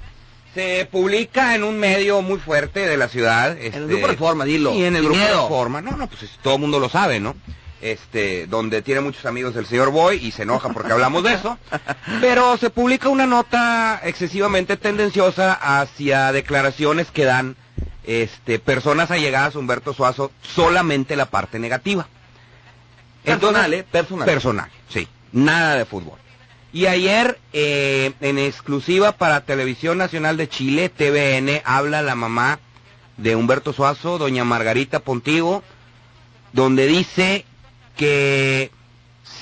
[0.54, 3.52] Se publica en un medio muy fuerte de la ciudad.
[3.52, 4.74] En el este, grupo Reforma, dilo.
[4.74, 5.42] Y en el Sin grupo miedo.
[5.44, 5.80] Reforma.
[5.80, 7.34] No, no, pues es- todo el mundo lo sabe, ¿no?
[7.80, 11.58] Este, donde tiene muchos amigos el señor Boy y se enoja porque hablamos de eso.
[12.20, 17.56] Pero se publica una nota excesivamente tendenciosa hacia declaraciones que dan
[18.04, 22.08] este, personas allegadas a Humberto Suazo solamente la parte negativa.
[23.22, 23.84] Personal, ¿eh?
[23.84, 24.26] Personal.
[24.26, 25.06] Personal, sí.
[25.32, 26.18] Nada de fútbol.
[26.72, 32.58] Y ayer, eh, en exclusiva para Televisión Nacional de Chile, TVN, habla la mamá
[33.16, 35.62] de Humberto Suazo, doña Margarita Pontigo,
[36.52, 37.44] donde dice
[37.98, 38.70] que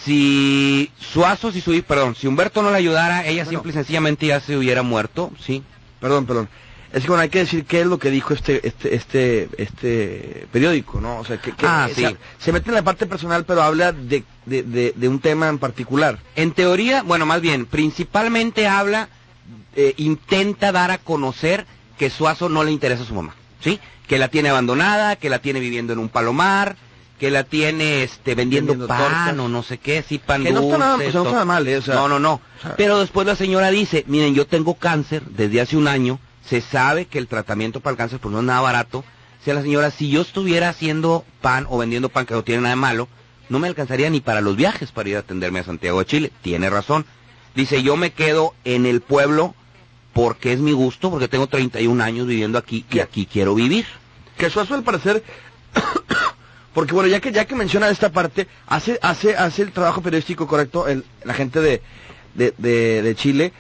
[0.05, 4.41] si Suazo, si su, perdón, si Humberto no le ayudara, ella simple y sencillamente ya
[4.41, 5.63] se hubiera muerto, sí.
[6.01, 6.49] Perdón, perdón.
[6.93, 10.47] Es que bueno, hay que decir qué es lo que dijo este este este este
[10.53, 11.19] periódico, ¿no?
[11.19, 12.17] O sea, que, que- Ah, o sea, sí.
[12.39, 15.59] se mete en la parte personal, pero habla de, de, de, de un tema en
[15.59, 16.19] particular.
[16.37, 19.09] En teoría, bueno, más bien, principalmente habla,
[19.75, 21.67] eh, intenta dar a conocer
[21.99, 23.79] que Suazo no le interesa a su mamá, ¿sí?
[24.07, 26.77] Que la tiene abandonada, que la tiene viviendo en un palomar,
[27.19, 29.39] que la tiene este vendiendo, Vendiendo pan tortas.
[29.45, 31.33] o no sé qué, sí, pan Que no está nada- dulce, sea, no está to-
[31.33, 31.77] nada mal, ¿eh?
[31.79, 32.33] O sea, no, no, no.
[32.35, 36.19] o sea- Pero después la señora dice, miren, yo tengo cáncer desde hace un año,
[36.45, 38.99] se sabe que el tratamiento para el cáncer pues no es nada barato.
[38.99, 42.63] O sea, la señora, si yo estuviera haciendo pan o vendiendo pan que no tiene
[42.63, 43.09] nada de malo,
[43.49, 46.33] no me alcanzaría ni para los viajes para ir a atenderme a Santiago de Chile.
[46.43, 47.07] Tiene razón.
[47.55, 49.55] Dice, yo me quedo en el pueblo
[50.13, 53.87] porque es mi gusto, porque tengo 31 años viviendo aquí y aquí quiero vivir.
[54.37, 55.23] Que Suazo al parecer
[56.77, 60.47] porque bueno, ya que ya que menciona esta parte, hace hace hace el trabajo periodístico
[60.47, 61.81] correcto el, la gente de,
[62.35, 63.53] de, de, de Chile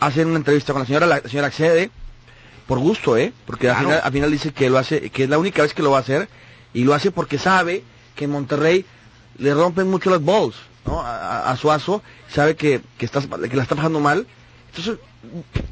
[0.00, 1.90] hace una entrevista con la señora la, señora accede
[2.66, 3.32] por gusto, ¿eh?
[3.46, 5.82] Porque al final, al final dice que lo hace que es la única vez que
[5.82, 6.28] lo va a hacer
[6.74, 7.84] y lo hace porque sabe
[8.16, 8.84] que en Monterrey
[9.38, 11.00] le rompen mucho los balls, ¿no?
[11.00, 14.26] A, a- a Suazo, sabe que que está que la está pasando mal.
[14.74, 14.98] Entonces,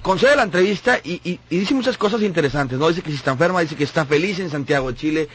[0.00, 2.88] concede la entrevista y, y- y dice muchas cosas interesantes, ¿no?
[2.88, 5.28] Dice que si está enferma, dice que está feliz en Santiago de Chile,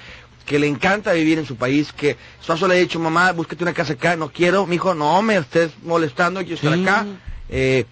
[0.50, 3.72] que le encanta vivir en su país, que Suazo le ha dicho, mamá, búsquete una
[3.74, 6.82] casa acá, no quiero, mijo, no me estés molestando, quiero estar Sí.
[6.82, 7.06] acá.
[7.50, 7.86] Eh,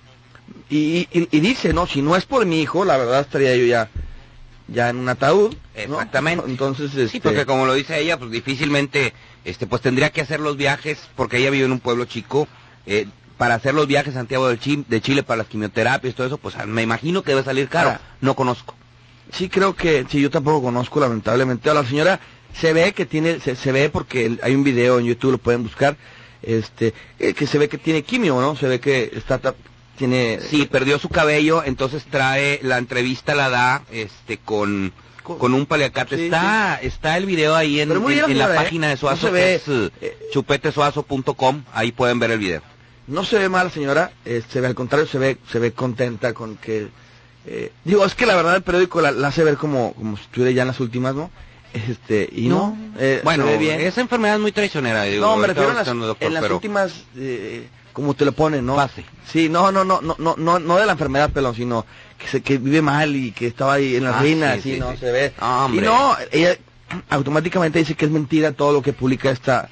[0.68, 3.66] y, y- y dice, no, si no es por mi hijo, la verdad estaría yo
[3.66, 3.90] ya,
[4.68, 5.54] ya en un ataúd.
[5.88, 5.98] ¿no?
[5.98, 6.46] Exactamente.
[6.50, 9.14] Entonces, Sí, este, porque como lo dice ella, pues difícilmente,
[9.46, 12.48] este, pues tendría que hacer los viajes, porque ella vive en un pueblo chico,
[12.88, 13.06] eh,
[13.38, 16.56] para hacer los viajes a Santiago del de Chile para las quimioterapias, todo eso, pues
[16.66, 17.90] me imagino que debe salir caro.
[17.90, 18.74] Ahora, no conozco.
[19.32, 21.70] Sí, creo que, sí, yo tampoco conozco, lamentablemente.
[21.70, 22.20] A la señora
[22.54, 25.64] se ve que tiene, se, se ve porque hay un video en YouTube, lo pueden
[25.64, 25.96] buscar,
[26.42, 28.56] este, eh, que se ve que tiene quimio, ¿no?
[28.56, 29.40] Se ve que está,
[29.98, 30.40] tiene...
[30.42, 36.16] Sí, perdió su cabello, entonces trae, la entrevista la da, este, con, con un paliacate.
[36.18, 38.56] Sí, está, está el video ahí en, en- la ¿eh?
[38.56, 39.64] página de No Suazo, se que ve, es
[40.02, 42.62] eh, chupetesuazo.com, ahí pueden ver el video.
[43.08, 46.34] No se ve mal, señora, eh, se ve al contrario, se ve, se ve contenta
[46.34, 46.88] con que...
[47.86, 50.52] digo, es que la verdad el periódico la, la hace ver como, como si estuviera
[50.52, 51.32] ya en las últimas, ¿no?
[51.74, 53.80] Este, y no, eh, bueno, bien.
[53.82, 55.26] esa enfermedad es muy traicionera, digo.
[55.26, 58.32] no, me refiero a las, buscando, doctor, en las pero- últimas, eh, como te lo
[58.32, 58.78] ponen, ¿no?
[59.26, 61.86] Sí, no, no, no, no, no, no, no de la enfermedad, pelón, sino
[62.18, 64.96] que, se, que vive mal y que estaba ahí en las Ah, ruinas, sí, ¿no?
[64.98, 65.34] Se ve.
[65.40, 65.86] Ah, hombre.
[65.86, 66.58] Y no, ella
[67.10, 69.70] automáticamente dice que es mentira todo lo que publica esta,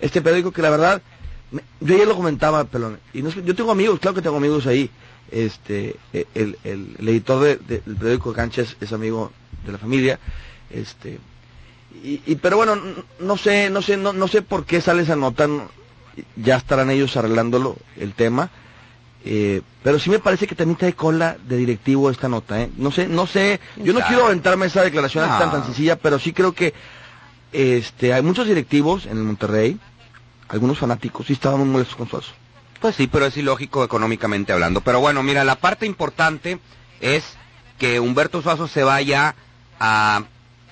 [0.00, 1.02] este periódico, que la verdad,
[1.50, 4.66] me- yo ayer lo comentaba, pelón, y no, yo tengo amigos, claro que tengo amigos
[4.66, 4.90] ahí,
[5.30, 9.30] este, eh, el, el, el editor de- de- del periódico Cancha es, es amigo
[9.64, 10.18] de la familia,
[10.70, 11.18] este,
[12.02, 12.76] y, y- pero bueno,
[13.18, 15.68] no sé, no sé, no, no sé por qué sale esa nota, no-
[16.36, 18.50] ya estarán ellos arreglándolo el tema,
[19.24, 22.70] eh, pero sí me parece que también trae cola de directivo esta nota, ¿eh?
[22.76, 25.38] No sé, no sé, yo no quiero aventarme esa declaración No.
[25.38, 26.72] tan tan sencilla, pero sí creo que
[27.52, 29.78] este hay muchos directivos en el Monterrey,
[30.48, 32.32] algunos fanáticos, sí estaban muy molestos con Suazo.
[32.80, 34.80] Pues sí, pero es ilógico económicamente hablando.
[34.80, 36.58] Pero bueno, mira, la parte importante
[37.00, 37.24] es
[37.78, 39.34] que Humberto Suazo se vaya
[39.78, 40.22] a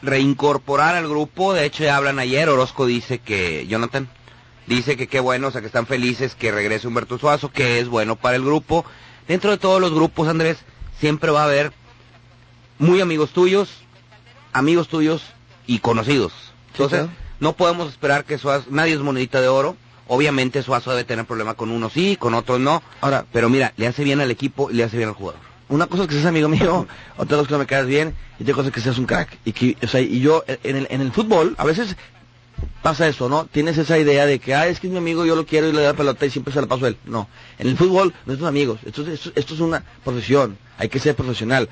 [0.03, 1.55] reincorporar al grupo.
[1.55, 2.49] De hecho, ya hablan ayer.
[2.49, 4.09] Orozco dice que, Jonathan,
[4.67, 7.89] dice que qué bueno, o sea, que están felices que regrese Humberto Suazo, que es
[7.89, 8.85] bueno para el grupo.
[9.27, 10.59] Dentro de todos los grupos, Andrés,
[10.99, 11.73] siempre va a haber
[12.79, 13.71] muy amigos tuyos,
[14.53, 15.23] amigos tuyos
[15.67, 16.33] y conocidos.
[16.73, 17.07] Entonces,
[17.41, 19.77] no podemos esperar que Suazo, nadie es monedita de oro.
[20.07, 22.83] Obviamente Suazo debe tener problema con unos sí, con otros no.
[23.03, 25.41] Ahora, Pero mira, le hace bien al equipo y le hace bien al jugador.
[25.69, 28.15] Una cosa es que seas amigo mío, otra cosa es que no me caes bien,
[28.39, 29.39] y otra cosa es que seas un crack.
[29.45, 31.97] Y que, o sea, y yo, en el, en el fútbol, a veces
[32.83, 33.45] pasa eso, ¿no?
[33.47, 35.73] Tienes esa idea de que, ah, es que es mi amigo, yo lo quiero y
[35.73, 36.97] le doy la pelota y siempre se la paso a él.
[37.05, 37.29] No.
[37.59, 38.81] En el fútbol, no son amigos.
[38.85, 40.57] Esto, es- esto, esto es una profesión.
[40.79, 41.69] Hay que ser profesional.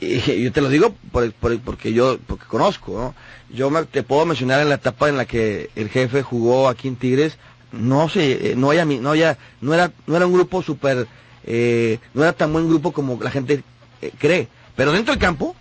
[0.00, 3.14] Y yo te lo digo por, por- porque yo porque conozco, ¿no?
[3.56, 6.88] Yo me- te puedo mencionar en la etapa en la que el jefe jugó aquí
[6.88, 7.38] en Tigres,
[7.72, 11.06] no sé, eh, no haya, no haya, no era, no era un grupo súper,
[11.46, 13.62] eh, no era tan buen grupo como la gente
[14.02, 15.54] eh, cree, pero dentro del campo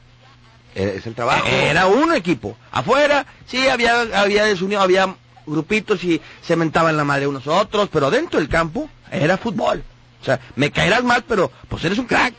[0.75, 1.45] Eh, Es el trabajo.
[1.47, 2.57] era un equipo.
[2.71, 5.15] Afuera, sí, había, había desunión, había
[5.45, 9.83] grupitos y se mentaban la madre unos a otros, pero dentro del campo era fútbol.
[10.21, 12.33] O sea, me caerás mal, pero pues eres un crack.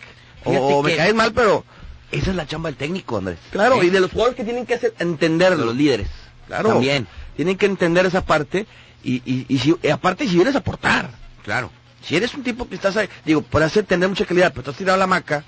[0.45, 1.65] O, Fíjate o me caes mal, pero
[2.11, 3.39] Esa es la chamba del técnico, Andrés.
[3.51, 3.87] Claro, Sí.
[3.87, 5.59] y de los jugadores que tienen que hacer, entenderlo.
[5.59, 6.09] De los líderes.
[6.47, 6.69] Claro.
[6.71, 7.07] También.
[7.37, 8.67] Tienen que entender esa parte
[9.03, 11.11] y, y, y si, y aparte si vienes a aportar.
[11.45, 11.71] Claro.
[12.05, 14.77] Si eres un tipo que estás ahí, digo, puede hacer tener mucha calidad, pero estás
[14.77, 15.45] tirado a la maca.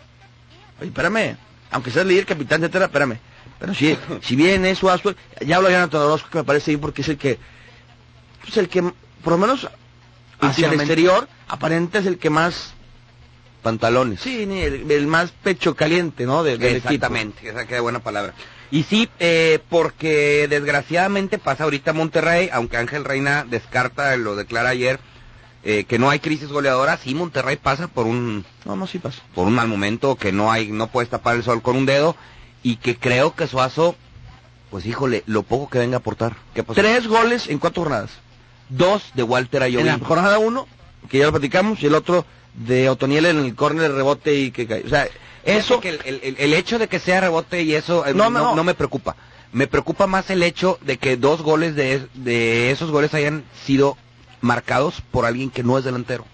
[0.80, 1.36] Oye, espérame,
[1.70, 3.18] aunque seas líder, capitán, etcétera, espérame.
[3.58, 5.14] Pero si, si viene Suazo,
[5.44, 7.38] ya hablo de Jonathan que me parece bien porque es el que,
[8.42, 9.68] pues el que, por lo menos
[10.40, 12.74] hacia el exterior, aparente es el que más,
[13.62, 14.20] Pantalones.
[14.20, 16.42] sí, el, el más pecho caliente, ¿no?
[16.44, 16.88] De- del equipo.
[16.94, 18.32] Exactamente, esa queda buena palabra.
[18.70, 25.00] Y sí, eh, porque desgraciadamente pasa ahorita Monterrey, aunque Ángel Reina descarta, lo declara ayer,
[25.68, 29.20] eh, que no hay crisis goleadora, sí Monterrey pasa por un No, no, sí pasa.
[29.34, 32.14] por un mal momento, que no hay, no puedes tapar el sol con un dedo,
[32.62, 33.96] y que creo que Suazo,
[34.70, 36.36] pues híjole, lo poco que venga a aportar.
[36.54, 36.80] ¿Qué pasó?
[36.80, 38.10] Tres goles en cuatro jornadas.
[38.68, 40.04] Dos de Walter En la Ayoví.
[40.04, 40.66] jornada uno,
[41.10, 42.24] que ya lo platicamos, y el otro
[42.54, 44.82] de Otoniel en el córner de rebote y que cae.
[44.84, 45.08] O sea,
[45.44, 48.40] Eso que el, el- el- hecho de que sea rebote y eso eh, No, no,
[48.40, 48.54] no.
[48.56, 49.14] no me preocupa.
[49.52, 53.96] Me preocupa más el hecho de que dos goles de, de esos goles hayan sido
[54.40, 56.24] marcados por alguien que no es delantero.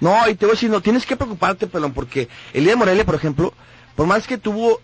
[0.00, 2.76] No, y te voy a decir, no, tienes que preocuparte, pelón, porque el día de
[2.76, 3.54] Morelia, por ejemplo,
[3.94, 4.80] por más que tuvo,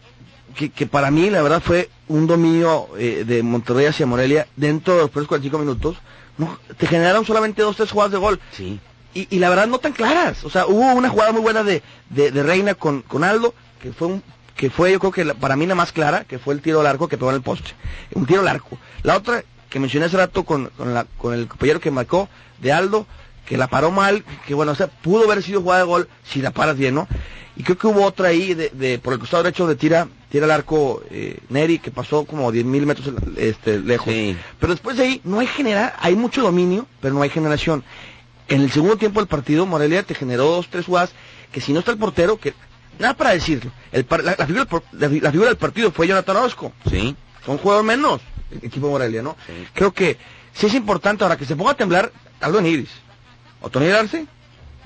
[0.54, 4.94] que, que para mí, la verdad, fue un dominio eh, de Monterrey hacia Morelia dentro
[4.94, 5.96] de los primeros 45 minutos,
[6.36, 8.40] no, te generaron solamente dos, tres jugadas de gol.
[8.52, 8.78] Sí.
[9.12, 10.44] Y, y la verdad, no tan claras.
[10.44, 13.92] O sea, hubo una jugada muy buena de, de, de Reina con, con Aldo, que
[13.92, 14.22] fue un
[14.54, 16.82] que fue yo creo que la- para mí la más clara, que fue el tiro
[16.82, 17.70] largo que pegó en el poste.
[18.14, 18.66] Un tiro largo.
[19.04, 22.28] La otra que mencioné hace rato con, con, la, con el compañero que marcó
[22.60, 23.06] de Aldo,
[23.46, 26.40] que la paró mal, que bueno, o sea, pudo haber sido jugada de gol si
[26.42, 27.08] la paras bien, ¿no?
[27.56, 30.44] Y creo que hubo otra ahí de, de por el costado derecho de tira, tira
[30.44, 34.12] el arco eh, Neri, que pasó como 10 mil metros este, lejos.
[34.12, 34.36] Sí.
[34.60, 37.82] Pero después de ahí no hay generar, hay mucho dominio, pero no hay generación.
[38.46, 41.10] En el segundo tiempo del partido, Morelia te generó dos, tres jugadas
[41.50, 42.54] que si no está el portero, que
[42.98, 43.72] nada para decirlo.
[43.90, 46.72] El la, la figura, la fi- la figura del partido fue Jonathan Orozco.
[46.88, 47.16] Sí.
[47.44, 49.36] Son un jugador menos, equipo de Morelia, ¿no?
[49.74, 50.16] Creo que
[50.52, 52.90] sí es importante ahora que se ponga a temblar Aldo Iris,
[53.60, 54.26] Otoniel Arce,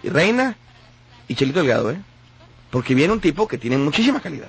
[0.02, 0.56] y Reina
[1.28, 2.00] y Chelito Delgado, ¿eh?
[2.70, 4.48] Porque viene un tipo que tiene muchísima calidad.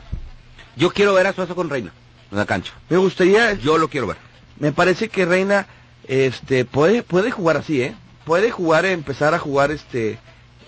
[0.75, 1.91] Yo quiero ver a Suazo con Reina
[2.31, 2.73] en la cancha.
[2.89, 4.17] Me gustaría, Yo lo quiero ver.
[4.59, 5.67] me parece que Reina
[6.07, 7.95] este puede puede jugar así, ¿eh?
[8.25, 10.17] Puede jugar, empezar a jugar este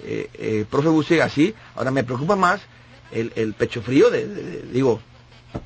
[0.03, 1.55] eh, eh, profe Busi así.
[1.75, 2.61] Ahora me preocupa más
[3.11, 4.99] el, el pecho frío de, de- de- digo,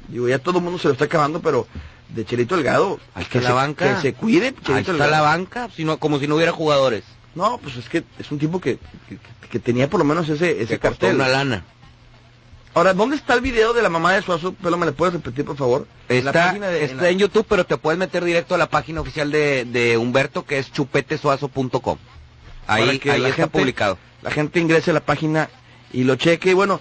[0.08, 1.68] digo ya todo el mundo se lo está acabando, pero
[2.10, 3.96] de Chelito Delgado, está que, la se, banca.
[3.96, 5.12] que se cuide Ahí Chelito está Delgado.
[5.12, 7.04] la banca, sino, como si no hubiera jugadores.
[7.36, 9.18] No, pues es que es un tipo que, que,
[9.50, 11.16] que tenía por lo menos ese, ese cartel.
[11.16, 11.64] una lana.
[12.74, 14.54] Ahora, ¿dónde está el video de la mamá de Suazo?
[14.62, 15.88] Pero me le puedes repetir, por favor.
[16.08, 19.02] En Está, en está la- en YouTube, pero te puedes meter directo a la página
[19.02, 21.98] oficial de, de Humberto, que es chupetesuazo.com.
[22.68, 23.98] Ahí, que ahí está gente- publicado.
[24.22, 25.50] La gente ingrese a la página
[25.92, 26.52] y lo cheque.
[26.52, 26.80] Y bueno,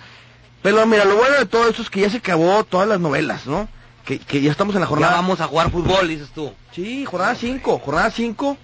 [0.62, 3.46] pero mira, lo bueno de todo esto es que ya se acabó todas las novelas,
[3.46, 3.68] ¿no?
[4.08, 5.12] Que, que ya estamos en la Ya jornada.
[5.16, 6.50] vamos a jugar fútbol, dices tú.
[6.72, 8.56] Sí, jornada 5, jornada 5.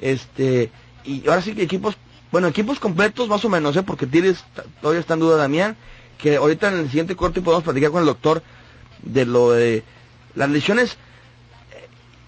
[0.00, 0.70] Este,
[1.04, 1.96] y ahora sí que equipos,
[2.30, 3.82] bueno, equipos completos más o menos, ¿eh?
[3.82, 4.44] Porque tienes,
[4.80, 5.76] todavía está en duda Damián,
[6.18, 8.44] que ahorita en el siguiente corte podemos platicar con el doctor
[9.02, 9.82] de lo de
[10.36, 10.96] las lesiones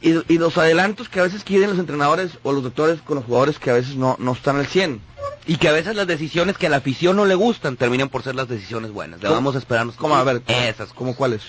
[0.02, 3.14] eh, y, y los adelantos que a veces quieren los entrenadores o los doctores con
[3.18, 5.00] los jugadores que a veces no, no están al 100.
[5.46, 8.24] Y que a veces las decisiones que a la afición no le gustan terminan por
[8.24, 9.22] ser las decisiones buenas.
[9.22, 9.94] Le vamos a esperarnos.
[9.94, 10.16] ¿Cómo?
[10.16, 11.42] A ver, Esas, ¿Cómo cuáles?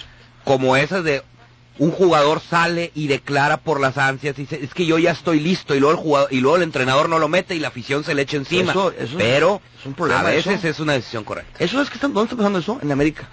[0.46, 1.24] Como esas de
[1.78, 5.42] un jugador sale y declara por las ansias y dice, es que yo ya estoy
[5.42, 8.06] listo y luego el jugador, y luego el entrenador no lo mete y la afición
[8.06, 8.72] se le echa encima.
[8.72, 10.68] Eso- eso- Pero es un problema a veces eso.
[10.70, 11.62] es una decisión correcta.
[11.62, 12.80] Eso es que están, ¿dónde está pasando eso?
[12.82, 13.28] En América.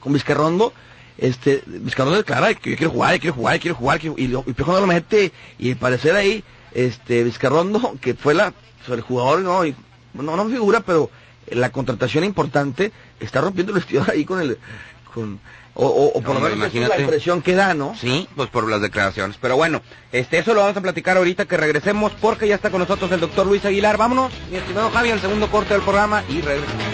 [0.00, 0.72] Con Vizcarrondo,
[1.18, 4.44] este, Vizcarrondo declara que yo quiero jugar, yo quiero jugar, yo quiero jugar, y, lo,
[4.46, 8.54] y no lo mete, y al parecer ahí, este, Vizcarrondo, que fue la,
[8.86, 9.74] sobre el jugador, no, y,
[10.14, 11.10] no, no figura, pero
[11.50, 14.56] la contratación importante, está rompiendo el vestidor ahí con el,
[15.12, 15.38] con,
[15.80, 17.02] o, o, o por lo menos esa es la imagínate.
[17.02, 17.94] impresión que da, ¿no?
[17.94, 19.36] Sí, pues por las declaraciones.
[19.40, 19.80] Pero bueno,
[20.12, 23.20] este, eso lo vamos a platicar ahorita que regresemos porque ya está con nosotros el
[23.20, 23.96] doctor Luis Aguilar.
[23.96, 26.84] Vámonos, mi estimado Javi, al segundo corte del programa y regresamos.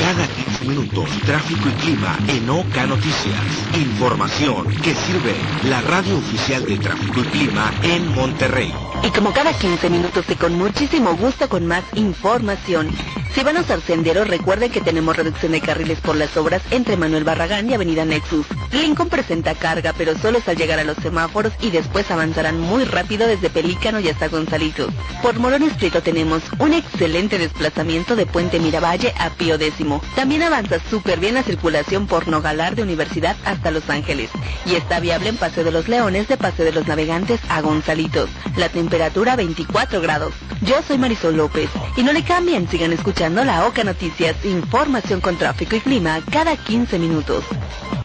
[0.00, 0.39] Cada 15
[0.70, 3.40] minutos, tráfico y clima en OK Noticias.
[3.74, 8.72] Información que sirve la radio oficial de tráfico y clima en Monterrey.
[9.02, 12.90] Y como cada 15 minutos y con muchísimo gusto con más información.
[13.34, 16.96] Si van a usar senderos, recuerden que tenemos reducción de carriles por las obras entre
[16.96, 18.46] Manuel Barragán y Avenida Nexus.
[18.72, 22.84] Lincoln presenta carga, pero solo es al llegar a los semáforos y después avanzarán muy
[22.84, 24.92] rápido desde Pelícano y hasta Gonzalitos.
[25.22, 29.86] Por Morón Estrito tenemos un excelente desplazamiento de Puente Miravalle a Pío X.
[30.16, 34.30] También avanza súper bien la circulación por Nogalar de Universidad hasta Los Ángeles.
[34.66, 38.30] Y está viable en Paseo de los Leones de Paseo de los Navegantes a Gonzalitos.
[38.56, 40.34] La temperatura 24 grados.
[40.62, 41.70] Yo soy Marisol López.
[41.96, 44.44] Y no le cambien, sigan escuchando la OCA Noticias.
[44.44, 47.44] Información con tráfico y clima cada 15 minutos.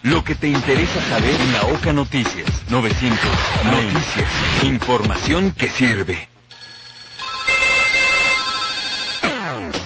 [0.03, 2.47] Lo que te interesa saber en la OCA Noticias.
[2.69, 3.19] 900
[3.65, 4.29] Noticias.
[4.63, 6.34] Información que sirve.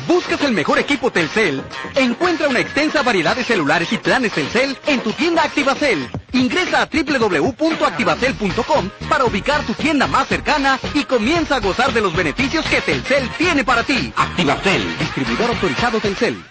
[0.10, 1.62] ¿Buscas el mejor equipo Telcel?
[1.94, 6.10] Encuentra una extensa variedad de celulares y planes Telcel en tu tienda Activacel.
[6.34, 12.16] Ingresa a www.activacel.com para ubicar tu tienda más cercana y comienza a gozar de los
[12.16, 14.12] beneficios que Telcel tiene para ti.
[14.16, 16.44] Activacel, distribuidor autorizado Telcel.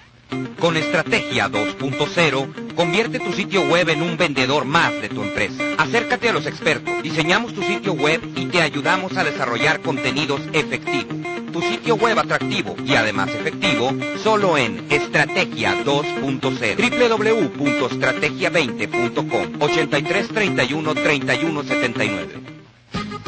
[0.61, 5.63] Con Estrategia 2.0, convierte tu sitio web en un vendedor más de tu empresa.
[5.79, 11.15] Acércate a los expertos, diseñamos tu sitio web y te ayudamos a desarrollar contenidos efectivos.
[11.53, 17.59] Tu sitio web atractivo y además efectivo, solo en Estrategia 2.0.
[17.59, 22.58] www.estrategia20.com 8331 3179.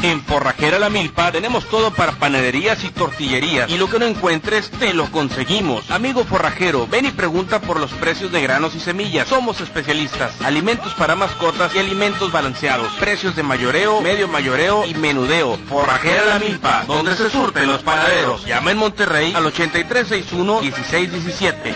[0.03, 3.70] En Forrajera La Milpa tenemos todo para panaderías y tortillerías.
[3.70, 5.90] Y lo que no encuentres, te lo conseguimos.
[5.90, 9.29] Amigo forrajero, ven y pregunta por los precios de granos y semillas.
[9.29, 10.40] Somos especialistas.
[10.42, 12.90] Alimentos para mascotas y alimentos balanceados.
[12.94, 15.59] Precios de mayoreo, medio mayoreo y menudeo.
[15.68, 18.46] Forrajera La Milpa, donde se surten los panaderos.
[18.46, 21.74] Llama en Monterrey al 8361-1617.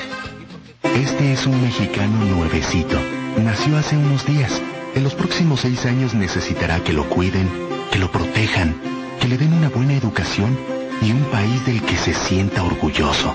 [0.95, 2.97] Este es un mexicano nuevecito.
[3.37, 4.63] Nació hace unos días.
[4.95, 7.51] En los próximos seis años necesitará que lo cuiden,
[7.91, 8.75] que lo protejan,
[9.21, 10.57] que le den una buena educación
[11.03, 13.35] y un país del que se sienta orgulloso.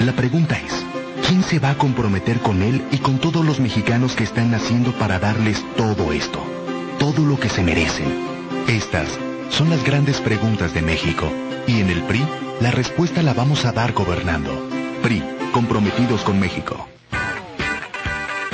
[0.00, 0.84] La pregunta es,
[1.26, 4.92] ¿quién se va a comprometer con él y con todos los mexicanos que están naciendo
[4.92, 6.42] para darles todo esto?
[6.98, 8.06] Todo lo que se merecen.
[8.68, 9.18] Estas
[9.50, 11.30] son las grandes preguntas de México.
[11.66, 12.24] Y en el PRI,
[12.60, 14.50] la respuesta la vamos a dar gobernando.
[15.02, 15.22] PRI,
[15.52, 16.86] comprometidos con México.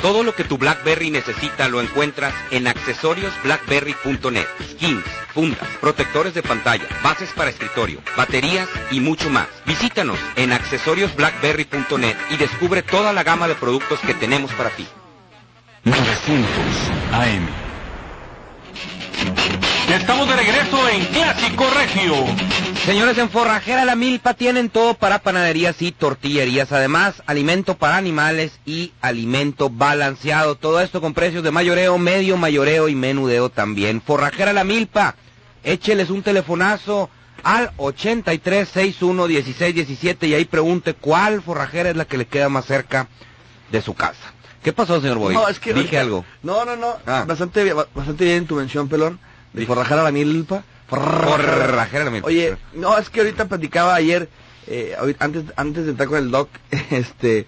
[0.05, 4.45] Todo lo que tu BlackBerry necesita lo encuentras en accesoriosblackberry.net.
[4.69, 5.03] Skins,
[5.33, 9.47] fundas, protectores de pantalla, bases para escritorio, baterías y mucho más.
[9.65, 14.85] Visítanos en accesoriosblackberry.net y descubre toda la gama de productos que tenemos para ti.
[15.85, 16.51] 900
[17.11, 17.47] AM.
[19.89, 22.13] Estamos de regreso en Clásico Regio.
[22.85, 26.71] Señores, en Forrajera La Milpa tienen todo para panaderías y tortillerías.
[26.71, 30.55] Además, alimento para animales y alimento balanceado.
[30.55, 34.01] Todo esto con precios de mayoreo, medio mayoreo y menudeo también.
[34.01, 35.15] Forrajera La Milpa,
[35.63, 37.09] écheles un telefonazo
[37.43, 43.07] al 83611617 y ahí pregunte cuál forrajera es la que le queda más cerca
[43.71, 44.33] de su casa.
[44.63, 45.35] ¿Qué pasó, señor Boy?
[45.35, 46.25] No, es que Dije ahorita- algo.
[46.43, 46.95] No, no, no.
[47.05, 47.23] Ah.
[47.27, 49.19] Bastante, bien- bastante bien tu mención, pelón.
[49.55, 50.63] De forrajar a la milpa.
[50.87, 52.27] Forrajera La Milpa.
[52.27, 54.29] Oye, no, es que ahorita platicaba ayer,
[54.67, 56.49] eh, antes, antes de entrar con el doc,
[56.91, 57.47] este,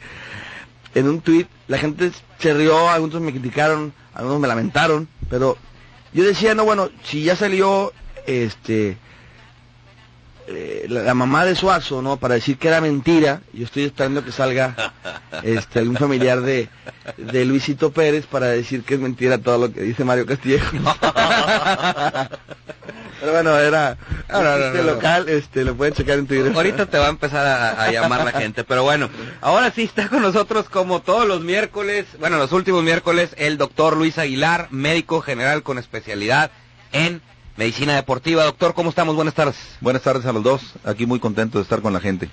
[0.95, 5.57] en un tweet, la gente se rió, algunos me criticaron, algunos me lamentaron, pero
[6.13, 7.93] yo decía, no, bueno, si ya salió,
[8.25, 8.97] este,
[10.47, 12.17] eh, la, la mamá de Suazo, ¿no?
[12.17, 14.93] Para decir que era mentira, yo estoy esperando que salga
[15.43, 16.69] este algún familiar de,
[17.17, 20.77] de Luisito Pérez para decir que es mentira todo lo que dice Mario Castillejo.
[23.19, 23.97] Pero bueno, era
[24.29, 24.83] No, este no.
[24.93, 26.51] local, este lo pueden checar en Twitter.
[26.55, 29.09] Ahorita te va a empezar a, a llamar la gente, pero bueno,
[29.41, 33.97] ahora sí está con nosotros como todos los miércoles, bueno, los últimos miércoles, el doctor
[33.97, 36.51] Luis Aguilar, médico general con especialidad
[36.91, 37.21] en
[37.57, 38.43] medicina deportiva.
[38.45, 39.15] Doctor, ¿cómo estamos?
[39.15, 39.55] Buenas tardes.
[39.81, 40.61] Buenas tardes a los dos.
[40.83, 42.29] Aquí muy contento de estar con la gente.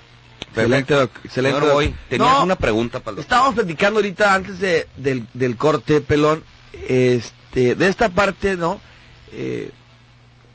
[0.49, 1.11] Excelente, doc.
[1.23, 1.59] Excelente.
[1.59, 3.23] Señor tenías No, una pregunta para el doctor.
[3.25, 6.43] Estábamos platicando ahorita antes de, del, del corte, pelón,
[6.87, 8.79] este, de esta parte, ¿no?
[9.33, 9.71] Eh,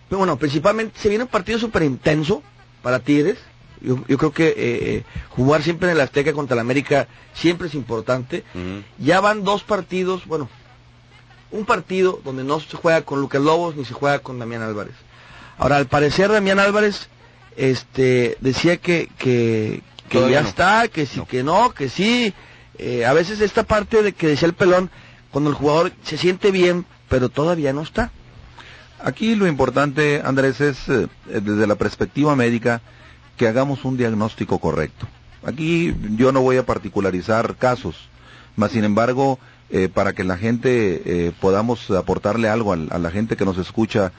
[0.08, 2.42] pero bueno, principalmente se viene un partido súper intenso
[2.82, 3.38] para Tigres.
[3.82, 7.68] Yo, yo creo que eh, eh, jugar siempre en el Azteca contra el América siempre
[7.68, 8.44] es importante.
[8.98, 10.48] Ya van dos partidos, bueno,
[11.52, 14.94] un partido donde no se juega con Lucas Lobos ni se juega con Damián Álvarez.
[15.58, 17.08] Ahora, al parecer Damián Álvarez
[17.56, 20.48] este, decía que, que, que ya no.
[20.48, 22.32] está, que sí, que no, que sí.
[22.78, 24.90] Eh, a veces esta parte de que decía el pelón,
[25.30, 28.10] cuando el jugador se siente bien, pero todavía no está.
[29.02, 32.80] Aquí lo importante, Andrés, es eh, desde la perspectiva médica
[33.36, 35.06] que hagamos un diagnóstico correcto.
[35.44, 37.96] Aquí yo no voy a particularizar casos,
[38.56, 39.38] mas sin embargo,
[39.70, 43.58] eh, para que la gente eh, podamos aportarle algo al- a, la gente que nos
[43.58, 44.12] escucha,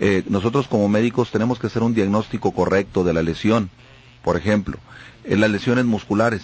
[0.00, 3.70] eh, nosotros como médicos tenemos que hacer un diagnóstico correcto de la lesión.
[4.24, 4.78] Por ejemplo,
[5.24, 6.42] en las lesiones musculares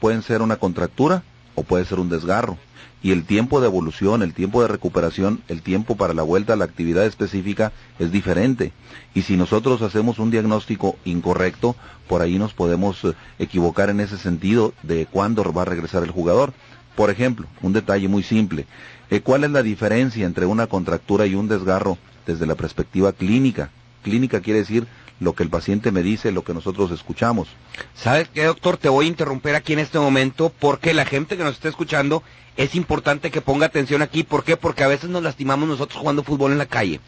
[0.00, 1.22] pueden ser una contractura
[1.54, 2.58] o puede ser un desgarro.
[3.02, 6.56] Y el tiempo de evolución, el tiempo de recuperación, el tiempo para la vuelta a
[6.56, 8.72] la actividad específica es diferente.
[9.14, 11.76] Y si nosotros hacemos un diagnóstico incorrecto,
[12.08, 16.10] por ahí nos podemos eh, equivocar en ese sentido de cuándo va a regresar el
[16.10, 16.52] jugador.
[16.96, 18.66] Por ejemplo, un detalle muy simple.
[19.10, 23.70] eh, ¿Cuál es la diferencia entre una contractura y un desgarro desde la perspectiva clínica?
[24.02, 24.86] Clínica quiere decir
[25.20, 27.48] lo que el paciente me dice, lo que nosotros escuchamos.
[27.94, 28.76] ¿Sabes qué, doctor?
[28.76, 32.22] Te voy a interrumpir aquí en este momento porque la gente que nos está escuchando
[32.56, 34.22] es importante que ponga atención aquí.
[34.22, 34.56] ¿Por qué?
[34.56, 37.00] Porque a veces nos lastimamos nosotros jugando fútbol en la calle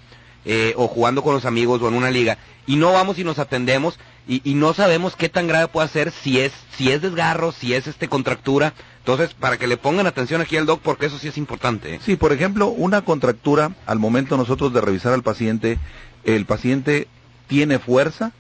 [0.45, 3.39] eh, o jugando con los amigos o en una liga y no vamos y nos
[3.39, 7.51] atendemos y, y no sabemos qué tan grave puede ser si es si es desgarro,
[7.51, 8.73] si es este contractura.
[8.99, 11.95] Entonces, para que le pongan atención aquí al doc porque eso sí es importante.
[11.95, 12.01] ¿eh?
[12.05, 15.79] Sí, por ejemplo, una contractura, al momento nosotros de revisar al paciente,
[16.25, 17.09] el paciente
[17.49, 18.33] tiene fuerza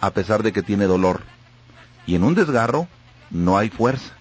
[0.00, 1.22] a pesar de que tiene dolor.
[2.06, 2.88] Y en un desgarro
[3.30, 4.14] no hay fuerza.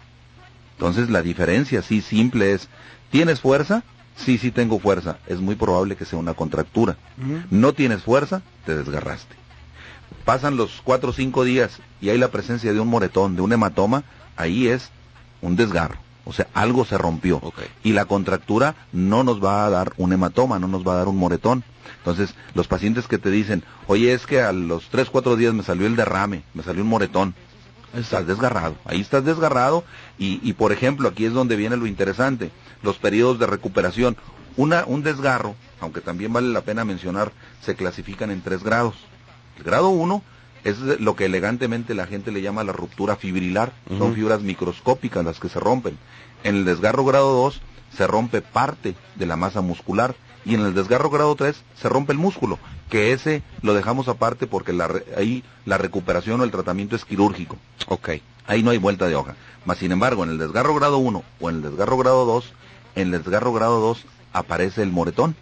[0.74, 2.68] Entonces la diferencia sí simple es,
[3.10, 3.84] ¿tienes fuerza?
[4.18, 5.18] Sí, sí tengo fuerza.
[5.28, 6.98] Es muy probable que sea una contractura.
[7.50, 9.36] No tienes fuerza, te desgarraste.
[10.26, 13.54] Pasan los cuatro o cinco días y hay la presencia de un moretón, de un
[13.54, 14.04] hematoma,
[14.36, 14.90] ahí es
[15.42, 15.98] un desgarro.
[16.26, 17.42] O sea, algo se rompió.
[17.84, 21.08] Y la contractura no nos va a dar un hematoma, no nos va a dar
[21.08, 21.64] un moretón.
[22.00, 25.64] Entonces, los pacientes que te dicen, oye, es que a los tres, cuatro días me
[25.64, 27.34] salió el derrame, me salió un moretón.
[27.94, 29.86] Estás desgarrado, ahí estás desgarrado
[30.18, 32.52] y, y, por ejemplo, aquí es donde viene lo interesante,
[32.82, 34.18] los periodos de recuperación.
[34.56, 38.96] Una, un desgarro, aunque también vale la pena mencionar, se clasifican en tres grados.
[39.58, 40.24] El grado 1
[40.64, 45.40] es lo que elegantemente la gente le llama la ruptura fibrilar, son fibras microscópicas las
[45.40, 45.98] que se rompen.
[46.44, 47.62] En el desgarro grado 2
[47.96, 50.16] se rompe parte de la masa muscular
[50.46, 52.58] y en el desgarro grado 3 se rompe el músculo,
[52.90, 57.06] que ese lo dejamos aparte porque la re- ahí la recuperación o el tratamiento es
[57.06, 57.58] quirúrgico.
[57.88, 58.10] Ok.
[58.48, 59.36] Ahí no hay vuelta de hoja.
[59.66, 62.54] Mas sin embargo, en el desgarro grado 1 o en el desgarro grado 2,
[62.96, 65.36] en el desgarro grado 2 aparece el moretón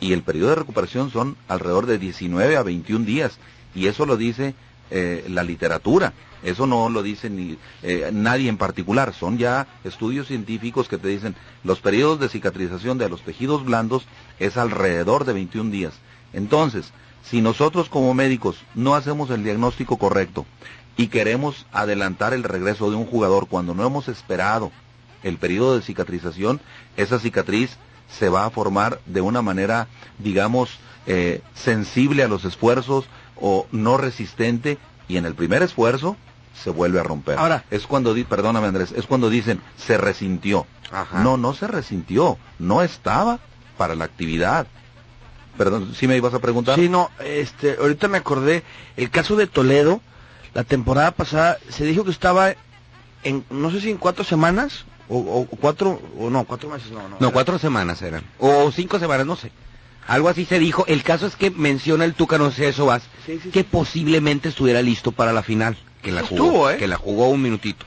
[0.00, 3.38] y el periodo de recuperación son alrededor de 19 a 21 días
[3.74, 4.54] y eso lo dice
[4.90, 6.14] eh, la literatura.
[6.42, 9.12] Eso no lo dice ni eh, nadie en particular.
[9.12, 11.34] Son ya estudios científicos que te dicen
[11.64, 14.06] los periodos de cicatrización de los tejidos blandos
[14.38, 15.94] es alrededor de 21 días.
[16.32, 16.92] Entonces,
[17.24, 20.46] si nosotros como médicos no hacemos el diagnóstico correcto
[20.98, 24.70] y queremos adelantar el regreso de un jugador cuando no hemos esperado
[25.22, 26.60] el periodo de cicatrización,
[26.98, 27.78] esa cicatriz
[28.10, 29.86] se va a formar de una manera,
[30.18, 30.70] digamos,
[31.06, 33.06] eh, sensible a los esfuerzos
[33.40, 34.76] o no resistente
[35.08, 36.16] y en el primer esfuerzo
[36.62, 37.38] se vuelve a romper.
[37.38, 40.66] Ahora- es cuando, di- perdóname Andrés, es cuando dicen se resintió.
[41.22, 43.38] No, no se resintió, no estaba
[43.76, 44.66] para la actividad.
[45.56, 46.76] Perdón, ¿sí me ibas a preguntar?
[46.76, 48.62] Sí, no, este, ahorita me acordé,
[48.96, 50.00] el caso de Toledo,
[50.54, 52.54] la temporada pasada, se dijo que estaba
[53.22, 57.08] en, no sé si en cuatro semanas, o, o cuatro, o no, cuatro meses, no,
[57.08, 57.16] no.
[57.18, 58.24] No, cuatro semanas eran.
[58.38, 59.50] O cinco semanas, no sé.
[60.06, 60.86] Algo así se dijo.
[60.86, 63.02] El caso es que menciona el Tuca, no sé eso vas,
[63.52, 65.76] que posiblemente estuviera listo para la final.
[66.02, 66.76] Que la jugó, Estuvo, ¿eh?
[66.78, 67.84] que la jugó un minutito.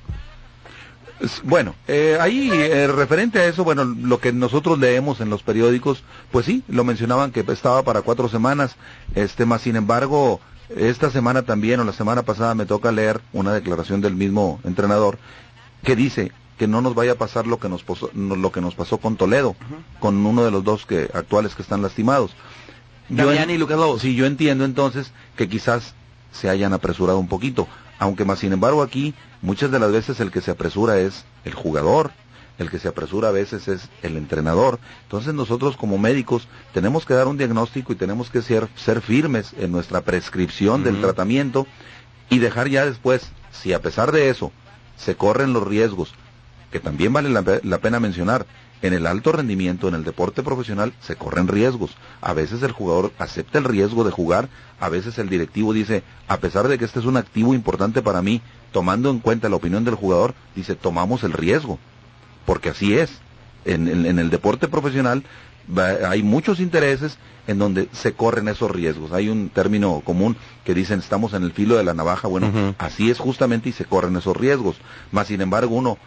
[1.43, 6.03] Bueno, eh, ahí eh, referente a eso, bueno, lo que nosotros leemos en los periódicos,
[6.32, 8.76] pues sí, lo mencionaban que estaba para cuatro semanas,
[9.14, 10.39] este, más sin embargo,
[10.78, 15.17] esta semana también o la semana pasada me toca leer una declaración del mismo entrenador
[15.84, 18.76] que dice que no nos vaya a pasar lo que nos pasó, lo que nos
[18.76, 19.55] pasó con Toledo,
[19.99, 22.32] con uno de los dos que actuales que están lastimados.
[23.09, 24.01] En- y Lucas Lobos.
[24.01, 25.95] Sí, yo entiendo entonces que quizás
[26.32, 27.67] se hayan apresurado un poquito,
[27.99, 31.53] aunque más sin embargo aquí muchas de las veces el que se apresura es el
[31.53, 32.11] jugador,
[32.62, 34.80] el que se apresura a veces es el entrenador.
[35.03, 39.53] Entonces nosotros como médicos tenemos que dar un diagnóstico y tenemos que ser, ser firmes
[39.57, 41.68] en nuestra prescripción del tratamiento
[42.30, 44.51] y dejar ya después, si a pesar de eso
[44.95, 46.14] se corren los riesgos,
[46.72, 48.45] que también vale la, la pena mencionar,
[48.82, 51.91] en el alto rendimiento, en el deporte profesional, se corren riesgos.
[52.20, 54.49] A veces el jugador acepta el riesgo de jugar,
[54.80, 58.22] a veces el directivo dice, a pesar de que este es un activo importante para
[58.22, 58.41] mí,
[58.72, 61.78] tomando en cuenta la opinión del jugador, dice, tomamos el riesgo,
[62.46, 63.12] porque así es.
[63.66, 65.24] En, en- en el deporte profesional
[65.78, 67.18] va- hay muchos intereses
[67.48, 69.12] en donde se corren esos riesgos.
[69.12, 70.36] Hay un término común
[70.66, 72.28] que dicen estamos en el filo de la navaja.
[72.28, 74.78] Bueno, así es justamente y se corren esos riesgos.
[75.12, 75.98] Más sin embargo, uno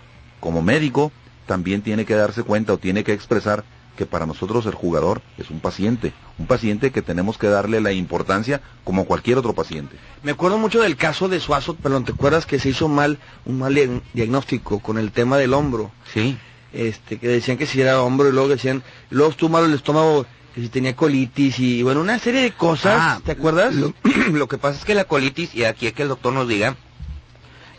[0.41, 1.12] como médico
[1.47, 3.64] también tiene que darse cuenta o tiene que expresar
[3.97, 7.92] que para nosotros el jugador es un paciente, un paciente que tenemos que darle la
[7.92, 9.97] importancia como cualquier otro paciente.
[10.22, 13.59] Me acuerdo mucho del caso de Suazo, perdón, ¿te acuerdas que se hizo mal, un
[13.59, 15.92] mal diag- diagnóstico con el tema del hombro?
[16.12, 16.36] Sí.
[16.72, 20.26] Este, que decían que si era hombro y luego decían, luego estuvo mal el estómago,
[20.55, 23.74] que si tenía colitis y bueno, una serie de cosas, Ah, ¿te acuerdas?
[23.76, 23.95] Lo,
[24.32, 26.74] lo que pasa es que la colitis, y aquí es que el doctor nos diga,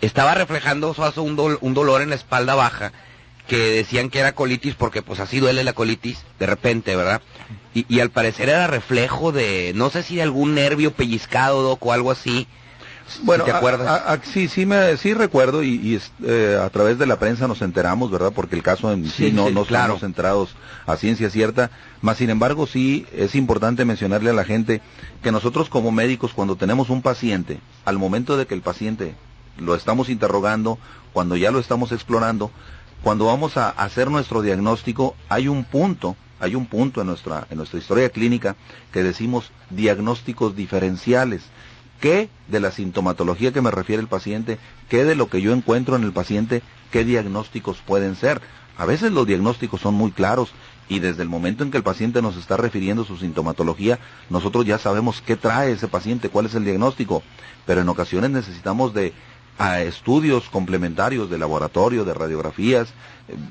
[0.02, 2.92] estaba reflejando Suazo un, dol- un dolor en la espalda baja,
[3.48, 7.22] que decían que era colitis porque pues así duele la colitis de repente, ¿verdad?
[7.74, 11.86] Y, y al parecer era reflejo de, no sé si de algún nervio pellizcado doc,
[11.86, 12.48] o algo así.
[13.22, 13.88] Bueno, te acuerdas.
[13.88, 17.48] a- a- sí, sí, me, sí recuerdo y, y eh, a través de la prensa
[17.48, 18.32] nos enteramos, ¿verdad?
[18.34, 19.94] Porque el caso en sí, Sí, no, sí, no claro.
[19.94, 20.56] estamos enterados
[20.88, 21.70] a ciencia cierta.
[22.02, 24.82] Más sin embargo, sí es importante mencionarle a la gente
[25.22, 29.14] que nosotros como médicos, cuando tenemos un paciente, al momento de que el paciente
[29.60, 30.80] lo estamos interrogando,
[31.14, 32.50] cuando ya lo estamos explorando,
[33.04, 37.58] cuando vamos a hacer nuestro diagnóstico, hay un punto, hay un punto en nuestra, en
[37.58, 38.56] nuestra historia clínica
[38.92, 41.44] que decimos diagnósticos diferenciales.
[42.00, 44.58] ¿Qué de la sintomatología que me refiere el paciente?
[44.90, 46.62] ¿Qué de lo que yo encuentro en el paciente?
[46.92, 48.42] ¿Qué diagnósticos pueden ser?
[48.78, 50.52] A veces los diagnósticos son muy claros
[50.88, 54.78] y desde el momento en que el paciente nos está refiriendo su sintomatología, nosotros ya
[54.78, 57.24] sabemos qué trae ese paciente, cuál es el diagnóstico.
[57.66, 59.14] Pero en ocasiones necesitamos de
[59.58, 62.90] a estudios complementarios de laboratorio, de radiografías,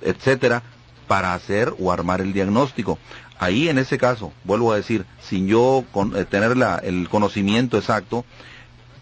[0.02, 0.62] etcétera,
[1.08, 2.98] para hacer o armar el diagnóstico.
[3.38, 7.76] Ahí en ese caso, vuelvo a decir, sin yo con- eh, tener la- el conocimiento
[7.76, 8.24] exacto,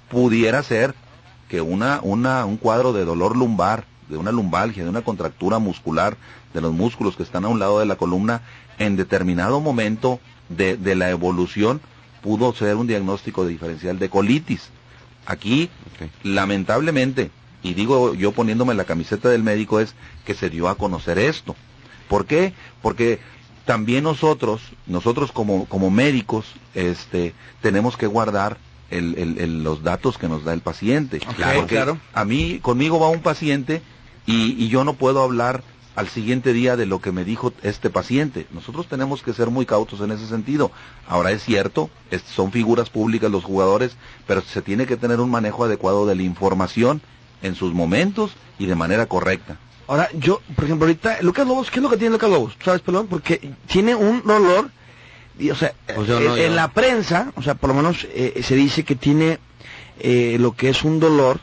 [0.09, 0.95] pudiera ser
[1.49, 6.17] que una, una, un cuadro de dolor lumbar, de una lumbalgia, de una contractura muscular
[6.55, 8.43] de los músculos que están a un lado de la columna,
[8.79, 11.81] en determinado momento de, de la evolución
[12.23, 14.71] pudo ser un diagnóstico diferencial de colitis.
[15.27, 15.71] Aquí,
[16.25, 17.31] lamentablemente,
[17.63, 19.95] y digo yo poniéndome la camiseta del médico, es
[20.25, 21.55] que se dio a conocer esto.
[22.09, 22.53] ¿Por qué?
[22.83, 23.21] Porque
[23.65, 28.57] también nosotros, nosotros como, como médicos, este, tenemos que guardar
[28.91, 31.21] el- el- el- los datos que nos da el paciente.
[31.37, 31.99] Claro, claro.
[32.13, 33.81] A mí, conmigo va un paciente
[34.27, 35.63] y, y yo no puedo hablar
[35.95, 38.47] al siguiente día de lo que me dijo este paciente.
[38.53, 40.71] Nosotros tenemos que ser muy cautos en ese sentido.
[41.07, 45.31] Ahora es cierto, es- son figuras públicas los jugadores, pero se tiene que tener un
[45.31, 47.03] manejo adecuado de la información
[47.43, 49.57] en sus momentos y de manera correcta.
[49.89, 52.55] Ahora, yo, por ejemplo, ahorita, Lucas Lobos, ¿qué es lo que tiene Lucas Lobos?
[52.57, 53.09] ¿Tú ¿Sabes, pelón?
[53.09, 54.71] Porque tiene un dolor,
[55.39, 58.55] y, o sea, Pues yo en, la prensa, o sea, por lo menos eh, se
[58.55, 59.39] dice que tiene
[59.99, 61.41] eh, lo que es un dolor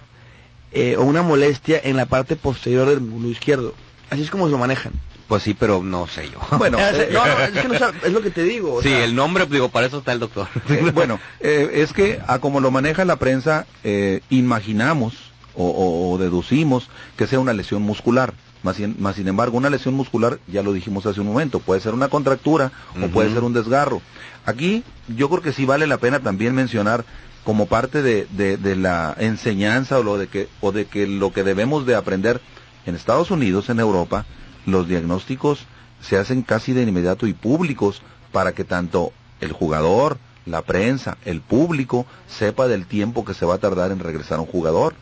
[0.71, 3.73] eh, o una molestia en la parte posterior del músculo izquierdo.
[4.09, 4.93] Así es como se lo manejan.
[5.27, 6.39] Pues sí, pero no sé yo.
[6.57, 8.75] Bueno, Eh, no, no, es, que no sab- es lo que te digo.
[8.75, 10.47] o sí, sea, el nombre, digo, para eso está el doctor.
[10.69, 15.13] Eh, bueno, eh, es que a como lo maneja la prensa, eh, imaginamos
[15.55, 18.33] o, o- o deducimos que sea una lesión muscular.
[18.61, 21.79] Más sin, más sin embargo, una lesión muscular, ya lo dijimos hace un momento, puede
[21.79, 24.01] ser una contractura o puede ser un desgarro.
[24.45, 27.05] Aquí yo creo que sí vale la pena también mencionar
[27.45, 31.31] como parte de, de- de la enseñanza o, lo de que, o de que lo
[31.31, 32.41] que debemos de aprender
[32.85, 34.25] en Estados Unidos, en Europa,
[34.65, 35.65] los diagnósticos
[36.01, 38.01] se hacen casi de inmediato y públicos
[38.31, 39.11] para que tanto
[39.41, 43.99] el jugador, la prensa, el público sepa del tiempo que se va a tardar en
[43.99, 44.93] regresar un jugador.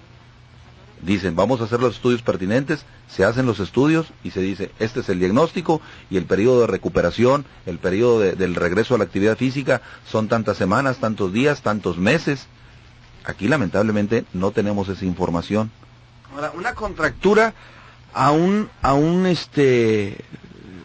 [1.02, 5.02] Dicen, vamos a hacer los estudios pertinentes, se hacen los estudios y se dice, este
[5.02, 9.04] es el diagnóstico y el periodo de recuperación, el periodo de- del regreso a la
[9.04, 12.48] actividad física son tantas semanas, tantos días, tantos meses.
[13.26, 15.70] Aquí lamentablemente no tenemos esa información.
[16.38, 17.56] Ahora, una contractura
[18.14, 20.18] a un, a un este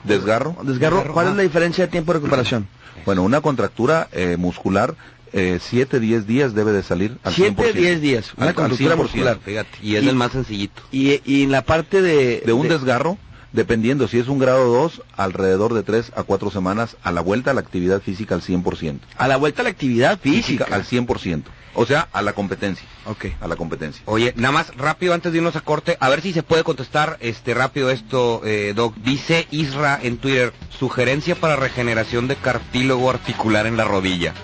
[0.02, 0.56] ¿Desgarro?
[0.64, 2.66] desgarro, ¿cuál es la diferencia de tiempo de recuperación?
[3.04, 4.94] Bueno, una contractura eh, muscular,
[5.32, 7.72] 7, 10 días debe de salir al 7, 100%.
[7.72, 8.98] 10 días, una Al- contractura 100%.
[8.98, 9.38] muscular.
[9.44, 10.82] Fíjate, y es el más sencillito.
[10.92, 12.42] Y, y en la parte de...
[12.46, 13.18] De un desgarro,
[13.52, 17.50] dependiendo si es un grado 2, alrededor de 3 a 4 semanas a la vuelta
[17.50, 19.00] a la actividad física al 100%.
[19.16, 20.66] A la vuelta a la actividad física.
[20.70, 21.42] al 100%.
[21.74, 22.86] O sea, a la competencia.
[23.06, 23.26] Ok.
[23.40, 24.02] A la competencia.
[24.06, 27.16] Oye, nada más rápido antes de irnos a corte, a ver si se puede contestar
[27.20, 28.94] este rápido esto, eh, Doc.
[28.96, 34.34] Dice Isra en Twitter, sugerencia para regeneración de cartílago articular en la rodilla.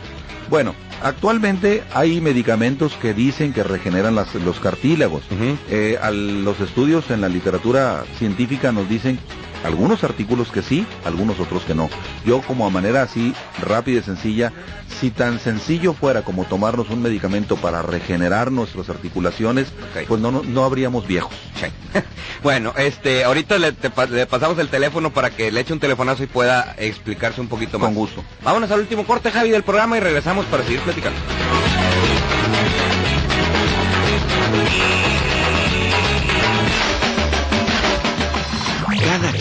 [0.48, 5.22] Bueno, actualmente hay medicamentos que dicen que regeneran las- los cartílagos.
[5.68, 9.18] Eh, al- los estudios en la literatura científica nos dicen
[9.64, 11.88] algunos artículos que sí, algunos otros que no.
[12.24, 14.52] Yo como a manera así rápida y sencilla,
[15.00, 19.68] si tan sencillo fuera como tomarnos un medicamento para regenerar nuestras articulaciones,
[20.06, 21.34] pues no, no, no habríamos viejos.
[22.42, 26.22] Bueno, este, ahorita le, te le pasamos el teléfono para que le eche un telefonazo
[26.22, 27.88] y pueda explicarse un poquito más.
[27.88, 28.24] Con gusto.
[28.44, 31.18] Vámonos al último corte, Javi, del programa y regresamos para seguir platicando.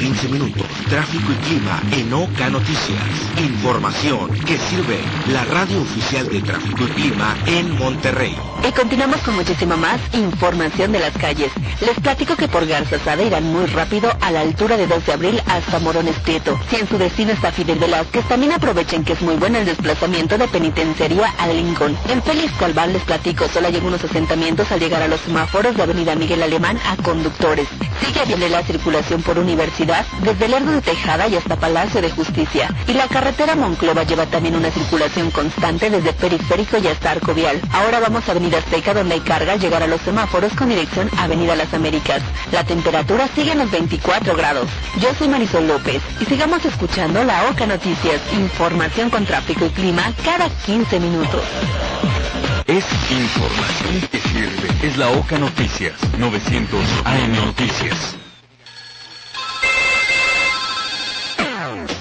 [0.07, 3.03] 15 minutos, tráfico y clima en Oca Noticias.
[3.39, 4.99] Información que sirve
[5.33, 8.33] la radio oficial de tráfico y clima en Monterrey.
[8.65, 11.51] Y continuamos con muchísima más información de las calles.
[11.81, 15.41] Les platico que por Garzazada irán muy rápido a la altura de 2 de abril
[15.45, 16.57] hasta Morones Prieto.
[16.69, 20.37] Si en su destino está Fidel Velázquez, también aprovechen que es muy bueno el desplazamiento
[20.37, 21.97] de penitenciaría a Lincoln.
[22.07, 25.83] En Félix Calván les platico, solo hay algunos asentamientos al llegar a los semáforos de
[25.83, 27.67] Avenida Miguel Alemán a conductores.
[28.05, 32.73] Sigue viable la circulación por Universidad desde Lerdo de Tejada y hasta Palacio de Justicia.
[32.87, 37.61] Y la carretera Monclova lleva también una circulación constante desde Periférico y hasta Arco Vial.
[37.71, 41.23] Ahora vamos a Avenida Azteca donde hay carga llegar a los semáforos con dirección a
[41.23, 42.21] Avenida Las Américas.
[42.51, 44.67] La temperatura sigue en los 24 grados.
[44.99, 50.11] Yo soy Marisol López y sigamos escuchando la OCA Noticias, información con tráfico y clima
[50.23, 51.41] cada 15 minutos.
[52.67, 54.87] Es información que sirve.
[54.87, 55.93] Es la OCA Noticias.
[56.17, 58.26] 900 AM Noticias.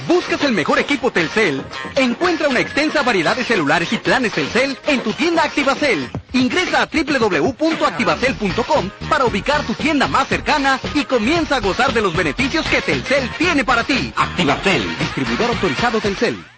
[0.07, 1.63] ¿Buscas el mejor equipo Telcel?
[1.97, 6.09] Encuentra una extensa variedad de celulares y planes Telcel en tu tienda Activacel.
[6.33, 12.17] Ingresa a www.activacel.com para ubicar tu tienda más cercana y comienza a gozar de los
[12.17, 14.13] beneficios que Telcel tiene para ti.
[14.17, 16.56] Activacel, distribuidor autorizado Telcel.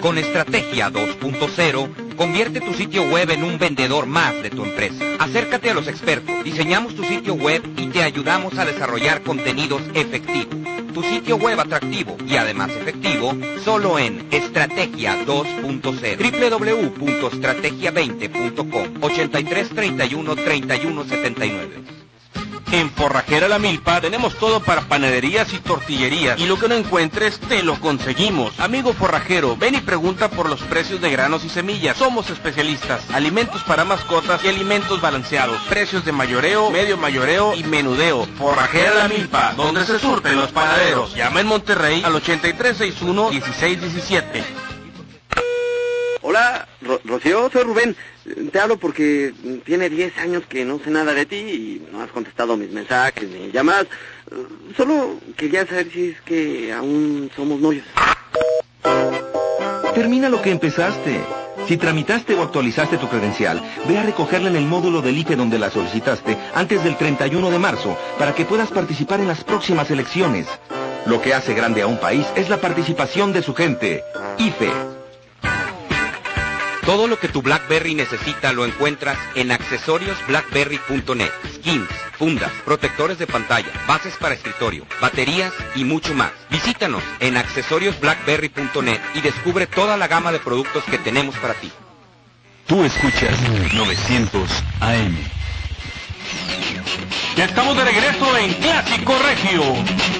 [0.00, 5.02] Con Estrategia 2.0, convierte tu sitio web en un vendedor más de tu empresa.
[5.18, 10.54] Acércate a los expertos, diseñamos tu sitio web y te ayudamos a desarrollar contenidos efectivos.
[10.94, 16.96] Tu sitio web atractivo y además efectivo, solo en Estrategia 2.0.
[16.96, 22.05] www.estrategia20.com 83 31 31 79.
[22.72, 26.38] En Forrajera La Milpa tenemos todo para panaderías y tortillerías.
[26.38, 28.58] Y lo que no encuentres, te lo conseguimos.
[28.58, 31.96] Amigo forrajero, ven y pregunta por los precios de granos y semillas.
[31.96, 33.02] Somos especialistas.
[33.12, 35.60] Alimentos para mascotas y alimentos balanceados.
[35.68, 38.26] Precios de mayoreo, medio mayoreo y menudeo.
[38.36, 41.14] Forrajera La Milpa, donde se surten los panaderos.
[41.14, 44.75] Llama en Monterrey al 8361-1617.
[46.28, 47.94] Hola, Ro- Rocío, soy Rubén.
[48.50, 49.32] Te hablo porque
[49.64, 53.28] tiene 10 años que no sé nada de ti y no has contestado mis mensajes
[53.28, 53.86] ni llamadas.
[54.76, 57.84] Solo quería saber si es que aún somos novios.
[59.94, 61.20] Termina lo que empezaste.
[61.68, 65.60] Si tramitaste o actualizaste tu credencial, ve a recogerla en el módulo del IFE donde
[65.60, 70.48] la solicitaste antes del 31 de marzo para que puedas participar en las próximas elecciones.
[71.06, 74.02] Lo que hace grande a un país es la participación de su gente.
[74.38, 74.95] IFE.
[76.86, 81.32] Todo lo que tu BlackBerry necesita lo encuentras en accesoriosblackberry.net.
[81.56, 86.30] Skins, fundas, protectores de pantalla, bases para escritorio, baterías y mucho más.
[86.48, 91.72] Visítanos en accesoriosblackberry.net y descubre toda la gama de productos que tenemos para ti.
[92.68, 93.36] Tú escuchas
[93.74, 95.16] 900 AM.
[97.36, 99.62] Ya estamos de regreso en Clásico Regio.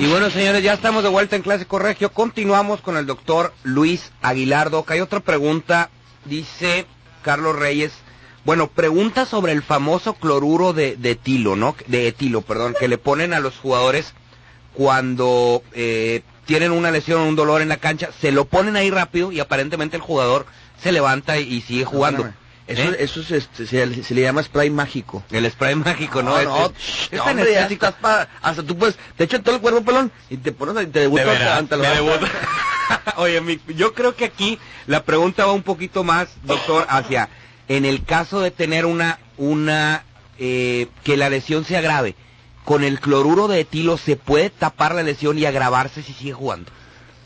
[0.00, 2.10] Y bueno, señores, ya estamos de vuelta en Clásico Regio.
[2.10, 4.80] Continuamos con el doctor Luis Aguilardo.
[4.80, 5.90] Acá hay otra pregunta.
[6.28, 6.86] Dice
[7.22, 7.92] Carlos Reyes.
[8.44, 11.74] Bueno, pregunta sobre el famoso cloruro de, de etilo, ¿no?
[11.88, 14.14] De etilo, perdón, que le ponen a los jugadores
[14.72, 18.10] cuando eh, tienen una lesión o un dolor en la cancha.
[18.20, 20.46] Se lo ponen ahí rápido y aparentemente el jugador
[20.80, 22.30] se levanta y, y sigue jugando.
[22.66, 22.96] Eso, ¿Eh?
[22.98, 25.22] eso es, este, se, se le llama spray mágico.
[25.30, 26.30] El spray mágico, ¿no?
[26.32, 27.86] No, Es- no, es- shh, es no, hombre, ya anestésico.
[27.86, 30.86] estás pa- hasta tú puedes, te echan todo el cuerpo pelón y te pones y
[30.88, 31.26] te debutas
[31.58, 31.76] ante.
[33.16, 37.28] Oye, mi- yo creo que aquí la pregunta va un poquito más, doctor, hacia
[37.68, 40.04] en el caso de tener una una
[40.38, 42.14] eh, que la lesión se agrave,
[42.64, 46.70] con el cloruro de etilo se puede tapar la lesión y agravarse si sigue jugando.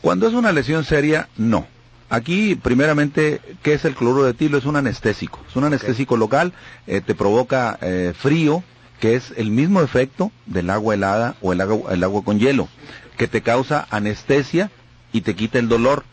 [0.02, 1.66] Cuando es una lesión seria, no.
[2.10, 4.58] Aquí, primeramente, ¿qué es el cloruro de etilo?
[4.58, 5.38] Es un anestésico.
[5.48, 6.52] Es un anestésico local,
[6.88, 8.64] eh, te provoca eh, frío,
[8.98, 12.68] que es el mismo efecto del agua helada o el agua, el agua con hielo,
[13.16, 14.70] que te causa anestesia
[15.12, 16.04] y te quita el dolor.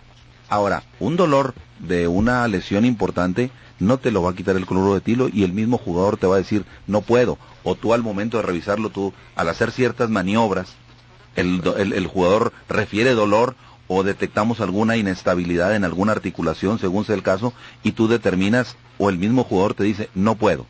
[0.49, 4.93] Ahora, un dolor de una lesión importante no te lo va a quitar el cloruro
[4.93, 7.37] de etilo y el mismo jugador te va a decir, no puedo.
[7.63, 10.75] O tú al momento de revisarlo, tú, al hacer ciertas maniobras,
[11.35, 13.55] el, el- el jugador refiere dolor
[13.87, 19.09] o detectamos alguna inestabilidad en alguna articulación, según sea el caso, y tú determinas, o
[19.09, 20.65] el mismo jugador te dice, no puedo.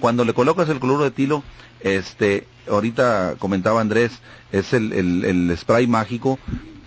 [0.00, 1.42] Cuando le colocas el cloruro de etilo,
[1.80, 4.12] este, ahorita comentaba Andrés,
[4.52, 6.38] es el, el- el spray mágico.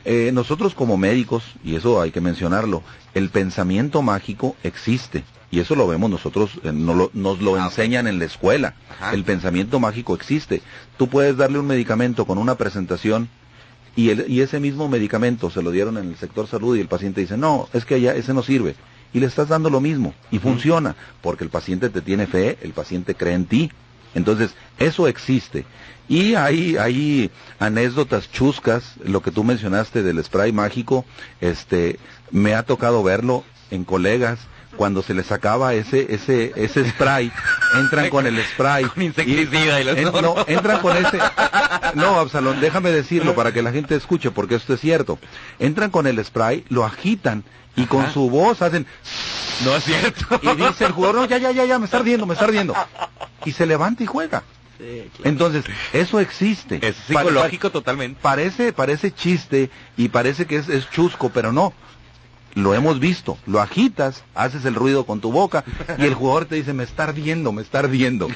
[0.05, 2.84] Eh, nosotros como médicos, y eso hay que mencionarlo,
[3.14, 5.24] el pensamiento mágico existe.
[5.49, 8.74] Y eso lo vemos nosotros, eh, no lo- nos lo enseñan en la escuela.
[9.14, 10.61] El pensamiento mágico existe.
[10.97, 13.30] Tú puedes darle un medicamento con una presentación
[13.96, 16.88] y, el- y ese mismo medicamento se lo dieron en el sector salud y el
[16.88, 18.76] paciente dice, no, es que ya ese no sirve.
[19.14, 22.74] Y le estás dando lo mismo y funciona, porque el paciente te tiene fe, el
[22.74, 23.72] paciente cree en ti.
[24.16, 25.66] Entonces, eso existe.
[26.10, 27.30] Y hay, hay
[27.60, 31.06] anécdotas chuscas, lo que tú mencionaste del spray mágico,
[31.41, 32.00] este,
[32.32, 34.39] me ha tocado verlo en colegas,
[34.76, 37.32] cuando se les acaba ese, ese, ese spray,
[37.76, 38.86] entran con el spray.
[38.95, 41.19] insecticida y los en- no, entran con ese,
[41.95, 45.19] no, Absalón, déjame decirlo para que la gente escuche, porque esto es cierto.
[45.59, 47.43] Entran con el spray, lo agitan
[47.76, 48.86] y con su voz hacen...
[49.63, 50.39] No es cierto.
[50.41, 52.74] Y dice el jugador, no, ya, ya, ya, ya, me está ardiendo, me está ardiendo.
[53.45, 54.43] Y se levanta y juega.
[55.24, 55.63] Entonces,
[55.93, 56.80] eso existe.
[56.82, 58.19] Es pa- psicológico totalmente.
[58.21, 61.74] Parece, parece chiste y parece que es, es chusco, pero no.
[62.56, 63.38] Lo hemos visto.
[63.45, 65.64] Lo agitas, haces el ruido con tu boca
[65.97, 68.28] y el jugador te dice, me está ardiendo, me está ardiendo.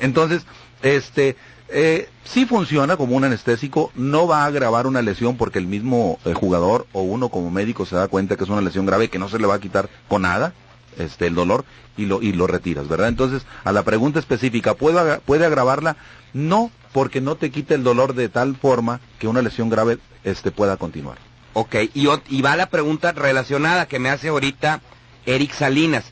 [0.00, 0.44] Entonces,
[0.82, 1.36] este,
[1.68, 6.18] eh, sí funciona como un anestésico, no va a agravar una lesión porque el mismo
[6.24, 9.18] eh, jugador o uno como médico se da cuenta que es una lesión grave que
[9.18, 10.52] no se le va a quitar con nada,
[10.98, 11.64] este, el dolor
[11.96, 13.08] y lo, y lo retiras, ¿verdad?
[13.08, 15.96] Entonces, a la pregunta específica, ¿puedo ¿puede agravarla?
[16.34, 20.50] No, porque no te quita el dolor de tal forma que una lesión grave, este,
[20.50, 21.16] pueda continuar.
[21.54, 22.06] Ok, y,
[22.40, 24.80] va la pregunta relacionada que me hace ahorita
[25.26, 26.04] Eric Salinas.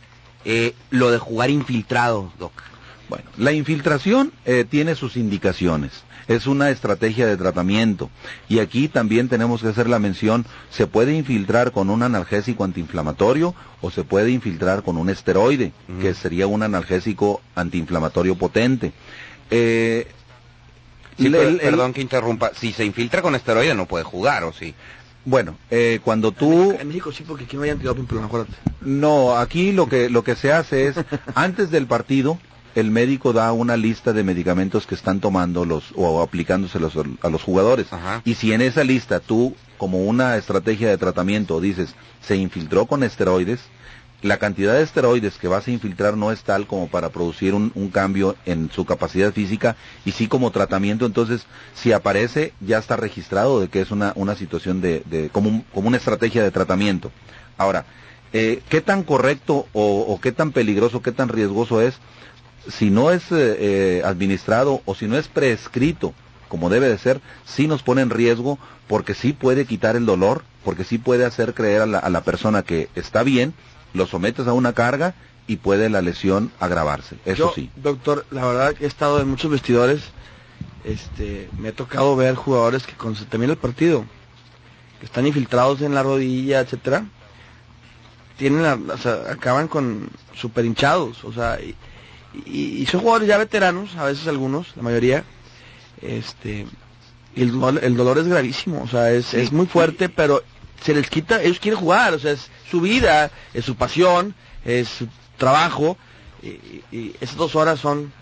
[0.45, 2.53] Eh, lo de jugar infiltrado, Doc.
[3.09, 5.91] Bueno, la infiltración eh, tiene sus indicaciones.
[6.29, 8.09] Es una estrategia de tratamiento.
[8.49, 13.55] Y aquí también tenemos que hacer la mención, se puede infiltrar con un analgésico antiinflamatorio
[13.81, 18.93] o se puede infiltrar con un esteroide, que sería un analgésico antiinflamatorio potente.
[19.51, 20.07] Eh,
[21.19, 22.53] Sí, el- pero- el- el- perdón que interrumpa.
[22.55, 24.75] Si se infiltra con esteroide no puede jugar, ¿o sí?
[25.25, 26.73] Bueno, eh, cuando tú...
[26.73, 28.55] En México sí, porque aquí no hay antidoping, pero acuérdate.
[28.81, 30.97] No, aquí lo que lo que se hace es
[31.35, 32.39] antes del partido
[32.75, 37.43] el médico da una lista de medicamentos que están tomando los o aplicándoselos a los
[37.43, 37.89] jugadores.
[38.25, 43.03] Y si en esa lista tú como una estrategia de tratamiento dices se infiltró con
[43.03, 43.61] esteroides,
[44.23, 47.73] la cantidad de esteroides que vas a infiltrar no es tal como para producir un,
[47.75, 52.97] un cambio en su capacidad física y sí como tratamiento, entonces si aparece ya está
[52.97, 56.51] registrado de que es una, una situación de, de como, un- como una estrategia de
[56.51, 57.11] tratamiento.
[57.57, 57.85] Ahora,
[58.33, 61.99] eh, ¿qué tan correcto o, o qué tan peligroso, qué tan riesgoso es?
[62.69, 66.13] Si no es eh, eh, administrado o si no es prescrito
[66.49, 68.59] como debe de ser, sí nos pone en riesgo
[68.89, 72.23] porque sí puede quitar el dolor, porque sí puede hacer creer a la, a la
[72.23, 73.55] persona que está bien,
[73.95, 75.15] lo sometes a una carga
[75.47, 77.17] y puede la lesión agravarse.
[77.25, 77.71] Eso Yo, sí.
[77.77, 80.01] Doctor, la verdad que he estado en muchos vestidores,
[80.85, 84.05] este, me ha tocado ver jugadores que cuando se termina el partido,
[85.01, 87.05] que están infiltrados en la rodilla, etcétera,
[88.37, 91.75] tienen, la- o sea, acaban con super hinchados, o sea, y,
[92.47, 95.25] y- y son jugadores ya veteranos, a veces algunos, la mayoría,
[96.01, 96.67] este,
[97.35, 100.43] y el dolor, el dolor es gravísimo, o sea, es, es muy fuerte, pero
[100.83, 104.89] se les quita, ellos quieren jugar, o sea, es su vida, es su pasión, es
[104.89, 105.97] su trabajo,
[106.43, 108.13] y, y- esas dos horas son...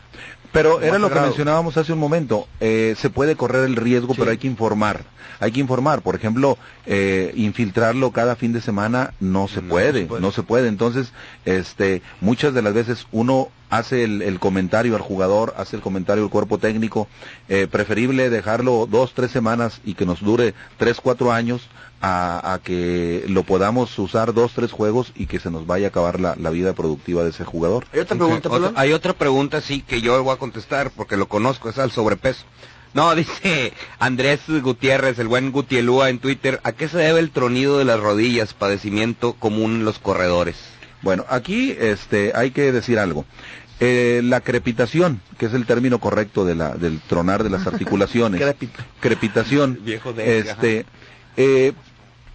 [0.51, 2.49] Pero era lo que mencionábamos hace un momento.
[2.61, 5.05] eh, se puede correr el riesgo, pero hay que informar.
[5.41, 6.01] Hay que informar.
[6.01, 6.57] Por ejemplo,
[6.87, 10.69] eh, infiltrarlo cada fin de semana no se puede, no se puede.
[10.69, 11.13] Entonces,
[11.45, 16.25] este, muchas de las veces uno hace el, el comentario al jugador, hace el comentario
[16.25, 17.09] al cuerpo técnico.
[17.49, 21.63] eh, preferible dejarlo dos, tres semanas y que nos dure tres, cuatro años
[22.01, 25.91] a, a que lo podamos usar dos, tres juegos y que se nos vaya a
[25.91, 27.87] acabar la, la vida productiva de ese jugador.
[27.93, 28.75] ¿Hay otra pregunta, Otra- Pelón?
[28.77, 32.45] hay otra pregunta, sí, que yo voy a contestar porque lo conozco, es al sobrepeso.
[32.95, 37.79] No, dice Andrés Gutiérrez, el buen Gutielúa en Twitter, ¿a qué se debe el tronido
[37.79, 40.57] de las rodillas, padecimiento común en los corredores?
[41.03, 43.25] Bueno, aquí este, hay que decir algo.
[43.81, 48.41] Eh, la crepitación, que es el término correcto de la, del tronar de las articulaciones,
[49.01, 50.87] crepitación, Viejo de- este,
[51.37, 51.73] eh,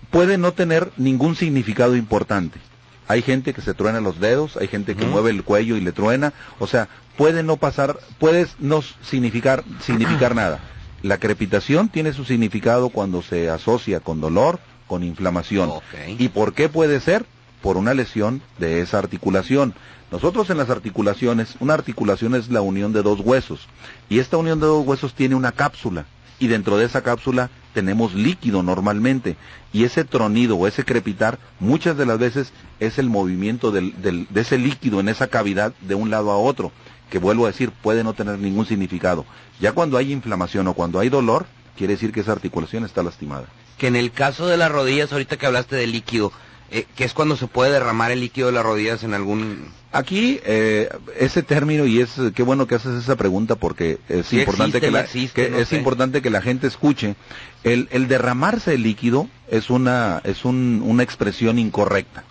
[0.10, 2.60] puede no tener ningún significado importante.
[3.08, 5.92] Hay gente que se truena los dedos, hay gente que mueve el cuello y le
[5.92, 6.88] truena, o sea,
[7.18, 10.62] puede no pasar, puede no significar, significar nada.
[11.02, 15.70] La crepitación tiene su significado cuando se asocia con dolor, con inflamación.
[16.18, 17.26] ¿Y por qué puede ser?
[17.64, 19.74] Por una lesión de esa articulación.
[20.12, 23.62] Nosotros en las articulaciones, una articulación es la unión de dos huesos
[24.10, 26.06] y esta unión de dos huesos tiene una cápsula
[26.40, 29.38] y dentro de esa cápsula tenemos líquido normalmente
[29.72, 32.52] y ese tronido o ese crepitar muchas de las veces
[32.82, 36.38] es el movimiento del- del- de ese líquido en esa cavidad de un lado a
[36.38, 36.74] otro
[37.10, 39.26] que vuelvo a decir puede no tener ningún significado.
[39.62, 41.46] Ya cuando hay inflamación o cuando hay dolor
[41.78, 43.46] quiere decir que esa articulación está lastimada.
[43.78, 46.32] Que en el caso de las rodillas, ahorita que hablaste de líquido,
[46.74, 49.70] eh, que es cuando se puede derramar el líquido de las rodillas en algún...
[49.92, 54.40] Aquí, eh, ese término, y es qué bueno que haces esa pregunta porque es Sí
[54.40, 55.78] importante existe, que, la, existe, que no es sé.
[55.78, 57.16] importante que la gente escuche.
[57.64, 62.24] El, el derramarse el líquido es una, es un- una expresión incorrecta.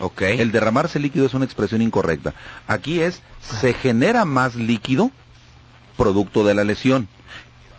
[0.00, 0.40] Okay.
[0.40, 2.32] El derramarse el líquido es una expresión incorrecta.
[2.66, 5.10] Aquí es, se genera más líquido
[5.98, 7.08] producto de la lesión.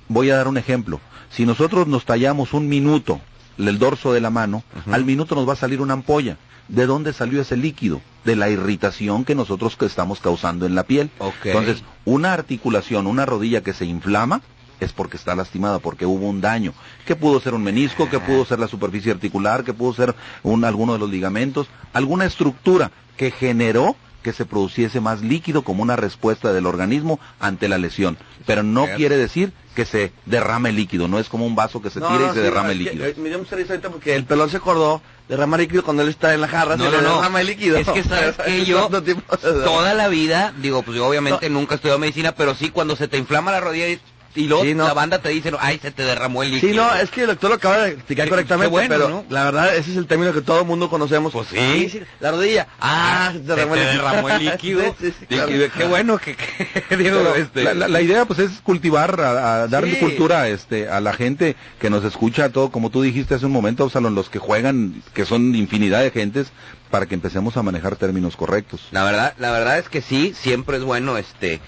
[0.09, 0.99] Voy a dar un ejemplo.
[1.31, 3.19] Si nosotros nos tallamos un minuto
[3.57, 6.37] el dorso de la mano, al minuto nos va a salir una ampolla.
[6.67, 8.01] ¿De dónde salió ese líquido?
[8.23, 11.11] De la irritación que nosotros que estamos causando en la piel.
[11.43, 14.41] Entonces, una articulación, una rodilla que se inflama,
[14.79, 16.73] es porque está lastimada, porque hubo un daño.
[17.05, 20.63] Que pudo ser un menisco, que pudo ser la superficie articular, que pudo ser un,
[20.63, 25.97] alguno de los ligamentos, alguna estructura que generó que se produciese más líquido como una
[25.97, 28.17] respuesta del organismo ante la lesión.
[28.45, 31.99] Pero no quiere decir que se derrame líquido, no es como un vaso que se
[31.99, 33.05] No, tira no, y se sí, derrame no, es que, líquido.
[33.07, 36.09] eh, me dio mucha risa ahorita porque el pelón se acordó derramar líquido cuando él
[36.09, 37.77] está en la jarra, No, se le derrama el líquido.
[37.77, 39.65] Es que sabes que yo ¿Cuánto tiempo se derrama?
[39.65, 43.07] toda la vida, digo, pues yo obviamente nunca he estudiado medicina, pero sí cuando se
[43.07, 43.99] te inflama la rodilla y,
[44.35, 44.87] y luego Sí, no.
[44.87, 46.71] la banda te dice, ay, se te derramó el líquido.
[46.71, 49.25] Sí, no, es que el doctor lo acaba de explicar correctamente, bueno, pero ¿no?
[49.29, 51.31] la verdad ese es el término que todo el mundo conocemos.
[51.33, 52.01] Pues sí.
[52.19, 52.67] la rodilla.
[52.79, 54.95] Ah, se te derramó, se el, te derramó el líquido.
[55.27, 55.51] Claro.
[55.77, 59.63] qué bueno que, que digo, Pero este, la, la- la idea pues es cultivar, a,
[59.63, 63.45] a darle cultura este, a la gente que nos escucha, todo como tú dijiste hace
[63.45, 66.47] un momento, Absalón, los que juegan, que son infinidad de gentes,
[66.89, 68.81] para que empecemos a manejar términos correctos.
[68.91, 71.59] La verdad, la verdad es que sí, siempre es bueno este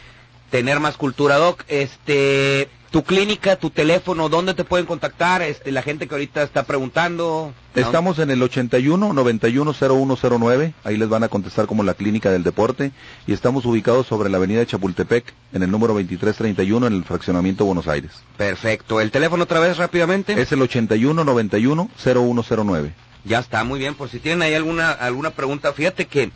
[0.50, 1.64] tener más cultura, Doc.
[1.68, 5.42] Este, tu clínica, tu teléfono, ¿dónde te pueden contactar?
[5.42, 7.52] Este, la gente que ahorita está preguntando.
[7.76, 7.82] ¿no?
[7.82, 12.44] Estamos en el 81 91 0109, ahí les van a contestar como la clínica del
[12.44, 12.94] deporte,
[13.28, 17.66] y estamos ubicados sobre la avenida de Chapultepec, en el número 2331, en el fraccionamiento
[17.66, 18.12] Buenos Aires.
[18.38, 19.02] Perfecto.
[19.02, 20.42] ¿El teléfono otra vez rápidamente?
[20.42, 22.94] Es el 81 91 0109.
[23.26, 23.96] Ya está, muy bien.
[23.96, 26.32] Por si tienen ahí alguna alguna pregunta, fíjate que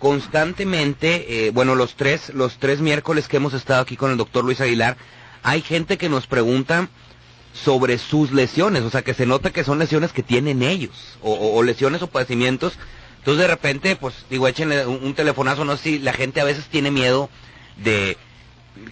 [0.00, 4.44] constantemente, eh, bueno, los tres los tres miércoles que hemos estado aquí con el doctor
[4.44, 4.96] Luis Aguilar,
[5.42, 6.88] hay gente que nos pregunta
[7.52, 11.62] sobre sus lesiones, o sea, que se nota que son lesiones que tienen ellos, o,
[11.62, 12.74] lesiones o padecimientos.
[13.18, 16.44] Entonces, de repente, pues, digo, échenle un, un telefonazo, no sé si la gente a
[16.44, 17.28] veces tiene miedo
[17.76, 18.16] de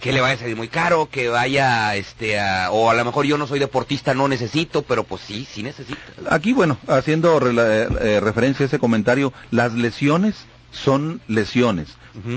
[0.01, 3.25] que le vaya a salir muy caro, que vaya, este, a- o a lo mejor
[3.25, 5.99] yo no soy deportista, no necesito, pero pues sí, sí necesito.
[6.29, 10.35] Aquí, bueno, haciendo rela- eh, referencia a ese comentario, las lesiones
[10.71, 11.87] son lesiones,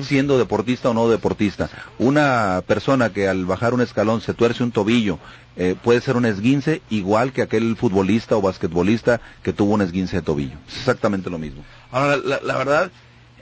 [0.04, 1.68] siendo deportista o no deportista.
[1.98, 5.18] Una persona que al bajar un escalón se tuerce un tobillo,
[5.56, 10.16] eh, puede ser un esguince igual que aquel futbolista o basquetbolista que tuvo un esguince
[10.16, 10.56] de tobillo.
[10.68, 11.62] Es exactamente lo mismo.
[11.90, 12.90] Ahora, la, la verdad,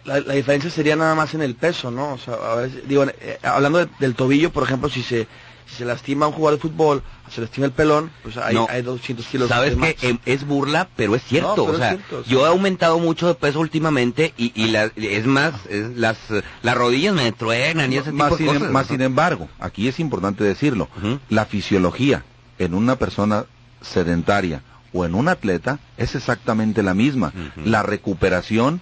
[0.04, 2.14] la, la diferencia sería nada más en el peso, ¿no?
[2.14, 5.28] O sea, a veces, digo, eh, hablando de- del tobillo, por ejemplo, si se
[5.76, 8.66] se lastima un jugador de fútbol, se lastima el pelón, pues hay, No.
[8.68, 11.56] hay 200 kilos Sabes que em, es burla, pero es cierto.
[11.56, 12.30] No, pero o sea, cierto, sí.
[12.30, 16.18] yo he aumentado mucho de peso últimamente y, y la- es más, es- las,
[16.62, 18.70] las rodillas me truenan y ese tipo más, de sin, cosas.
[18.70, 20.88] más sin embargo, aquí es importante decirlo,
[21.28, 22.24] la fisiología
[22.58, 23.44] en una persona
[23.80, 24.62] sedentaria
[24.92, 27.32] o en un atleta es exactamente la misma.
[27.64, 28.80] La recuperación,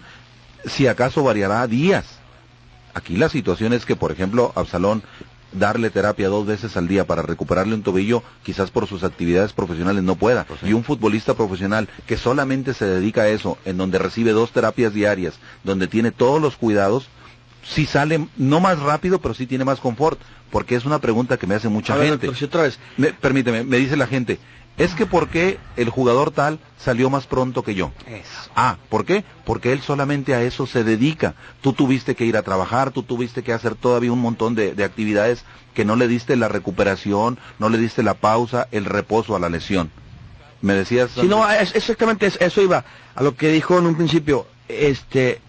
[0.65, 2.07] si acaso variará días.
[2.95, 5.03] Aquí la situación es que, por ejemplo, Absalón,
[5.53, 10.03] darle terapia dos veces al día para recuperarle un tobillo, quizás por sus actividades profesionales
[10.03, 10.47] no pueda.
[10.63, 14.93] Y un futbolista profesional que solamente se dedica a eso, en donde recibe dos terapias
[14.93, 15.35] diarias,
[15.65, 17.09] donde tiene todos los cuidados,
[17.65, 20.19] sí sale no más rápido, pero sí tiene más confort,
[20.51, 22.27] porque es una pregunta que me hace mucha A ver, gente.
[22.27, 22.79] doctor, si otra vez.
[22.97, 24.39] Me- permíteme, me dice la gente,
[24.79, 27.93] es que ¿por qué el jugador tal salió más pronto que yo?
[28.55, 29.25] Ah, ¿por qué?
[29.45, 31.35] Porque él solamente a eso se dedica.
[31.61, 34.85] Tú tuviste que ir a trabajar, tú tuviste que hacer todavía un montón de, de
[34.85, 39.41] actividades que no le diste la recuperación, no le diste la pausa, el reposo a
[39.41, 39.91] la lesión.
[40.61, 41.11] Me decías...
[41.15, 44.47] Sí, no, es- exactamente es- eso iba a lo que dijo en un principio.
[44.69, 45.41] Este,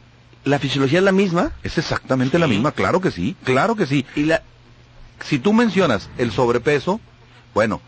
[0.44, 1.52] la fisiología es la misma.
[1.64, 4.06] Es exactamente la misma, claro que sí, claro que sí.
[4.16, 4.44] Y la...
[5.24, 7.00] Si tú mencionas el sobrepeso,
[7.54, 7.82] bueno,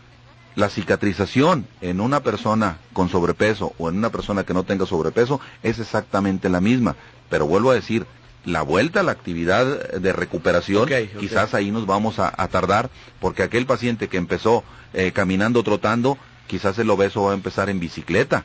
[0.54, 5.40] la cicatrización en una persona con sobrepeso o en una persona que no tenga sobrepeso
[5.62, 6.96] es exactamente la misma.
[7.30, 8.06] Pero vuelvo a decir,
[8.44, 10.88] la vuelta a la actividad de recuperación,
[11.18, 12.90] quizás ahí nos vamos a, a tardar,
[13.20, 17.80] porque aquel paciente que empezó eh, caminando, trotando, quizás el obeso va a empezar en
[17.80, 18.44] bicicleta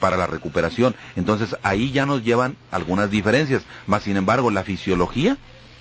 [0.00, 0.96] para la recuperación.
[1.16, 3.62] Entonces ahí ya nos llevan algunas diferencias.
[3.86, 5.36] Más sin embargo, la fisiología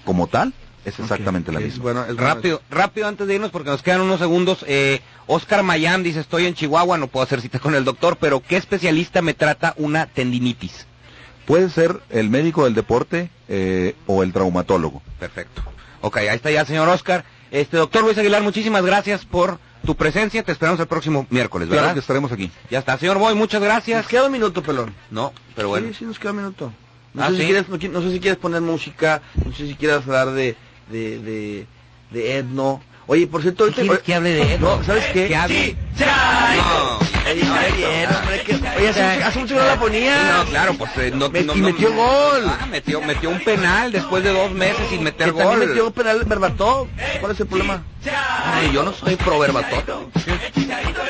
[0.05, 0.53] como tal
[0.85, 1.83] es exactamente la misma.
[1.83, 4.63] Bueno, Rápido, rápido antes de irnos porque nos quedan unos segundos.
[4.67, 8.39] Eh, Oscar Mayam dice, estoy en Chihuahua, no puedo hacer cita con el doctor, pero
[8.41, 10.87] ¿qué especialista me trata una tendinitis?
[11.45, 15.01] Puede ser el médico del deporte eh, o el traumatólogo.
[15.19, 15.63] Perfecto.
[16.01, 17.25] Ok, ahí está ya el señor Oscar.
[17.51, 20.43] Este, doctor Luis Aguilar, muchísimas gracias por tu presencia.
[20.43, 21.83] Te esperamos el próximo miércoles, ¿verdad?
[21.85, 22.51] Claro que estaremos aquí.
[22.69, 24.03] Ya está, señor Boy, muchas gracias.
[24.03, 24.93] Nos queda un minuto, pelón.
[25.09, 25.87] No, pero bueno.
[25.89, 26.71] Sí, sí, nos queda un minuto.
[27.13, 29.73] No, Ah, sé, si quieres, no, no sé si quieres poner música, no sé si
[29.73, 30.55] quieres hablar de,
[30.89, 31.65] de, de,
[32.11, 32.81] de Edno.
[33.07, 33.81] Oye, por cierto, ahorita...
[33.81, 34.77] ¿Quieres que hable de Edno?
[34.77, 35.27] No, ¿sabes qué?
[35.27, 35.75] Que hable.
[35.99, 36.99] No.
[37.29, 40.33] Oye, está bien, hombre, que- Oye, hace, mucho- que no la ponía.
[40.37, 42.43] No, claro, pues eh, no, Met- no- y no- metió gol.
[42.47, 45.43] Ah, metió, metió un penal después de dos meses sin meter Que gol.
[45.43, 46.87] también metió un penal Berbatov.
[47.19, 47.83] ¿Cuál es el problema?
[48.45, 50.07] Ay, yo no soy pro Berbatov.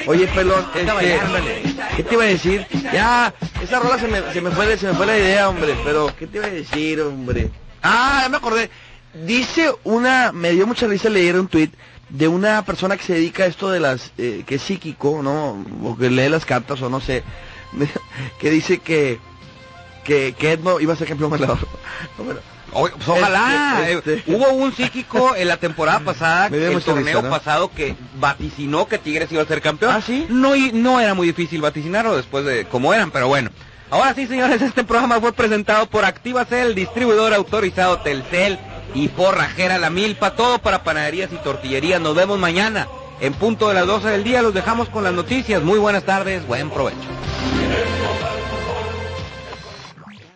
[0.08, 1.64] Oye, pelón, este.
[1.98, 2.66] ¿qué te iba a decir?
[2.94, 5.76] Ya, esa rola se me, se me fue, de- se me fue la idea, hombre,
[5.84, 7.50] pero ¿qué te iba a decir, hombre?
[7.84, 8.70] Ah, ya me acordé.
[9.14, 11.72] Dice una, me dio mucha risa leer un tweet
[12.10, 15.64] de una persona que se dedica a esto de las, eh, que es psíquico, ¿no?
[15.84, 17.24] O que lee las cartas o no sé,
[18.40, 19.20] que dice que,
[20.04, 21.30] que, que Edmo iba a ser campeón
[22.18, 22.40] bueno.
[22.72, 23.90] Oye, pues, ojalá.
[23.90, 24.32] Este, eh, este.
[24.32, 29.42] Hubo un psíquico en la temporada pasada, el torneo pasado, que vaticinó que Tigres iba
[29.42, 29.92] a ser campeón.
[29.96, 30.28] ¿Ah, sí?
[30.30, 33.50] No, y no era muy difícil vaticinarlo después de cómo eran, pero bueno.
[33.90, 38.60] Ahora sí, señores, este programa fue presentado por Activacel, distribuidor autorizado Telcel
[38.94, 42.02] y Forrajera La Milpa, todo para panaderías y tortillerías.
[42.02, 42.88] Nos vemos mañana
[43.22, 44.42] en punto de las 12 del día.
[44.42, 45.62] Los dejamos con las noticias.
[45.62, 46.98] Muy buenas tardes, buen provecho.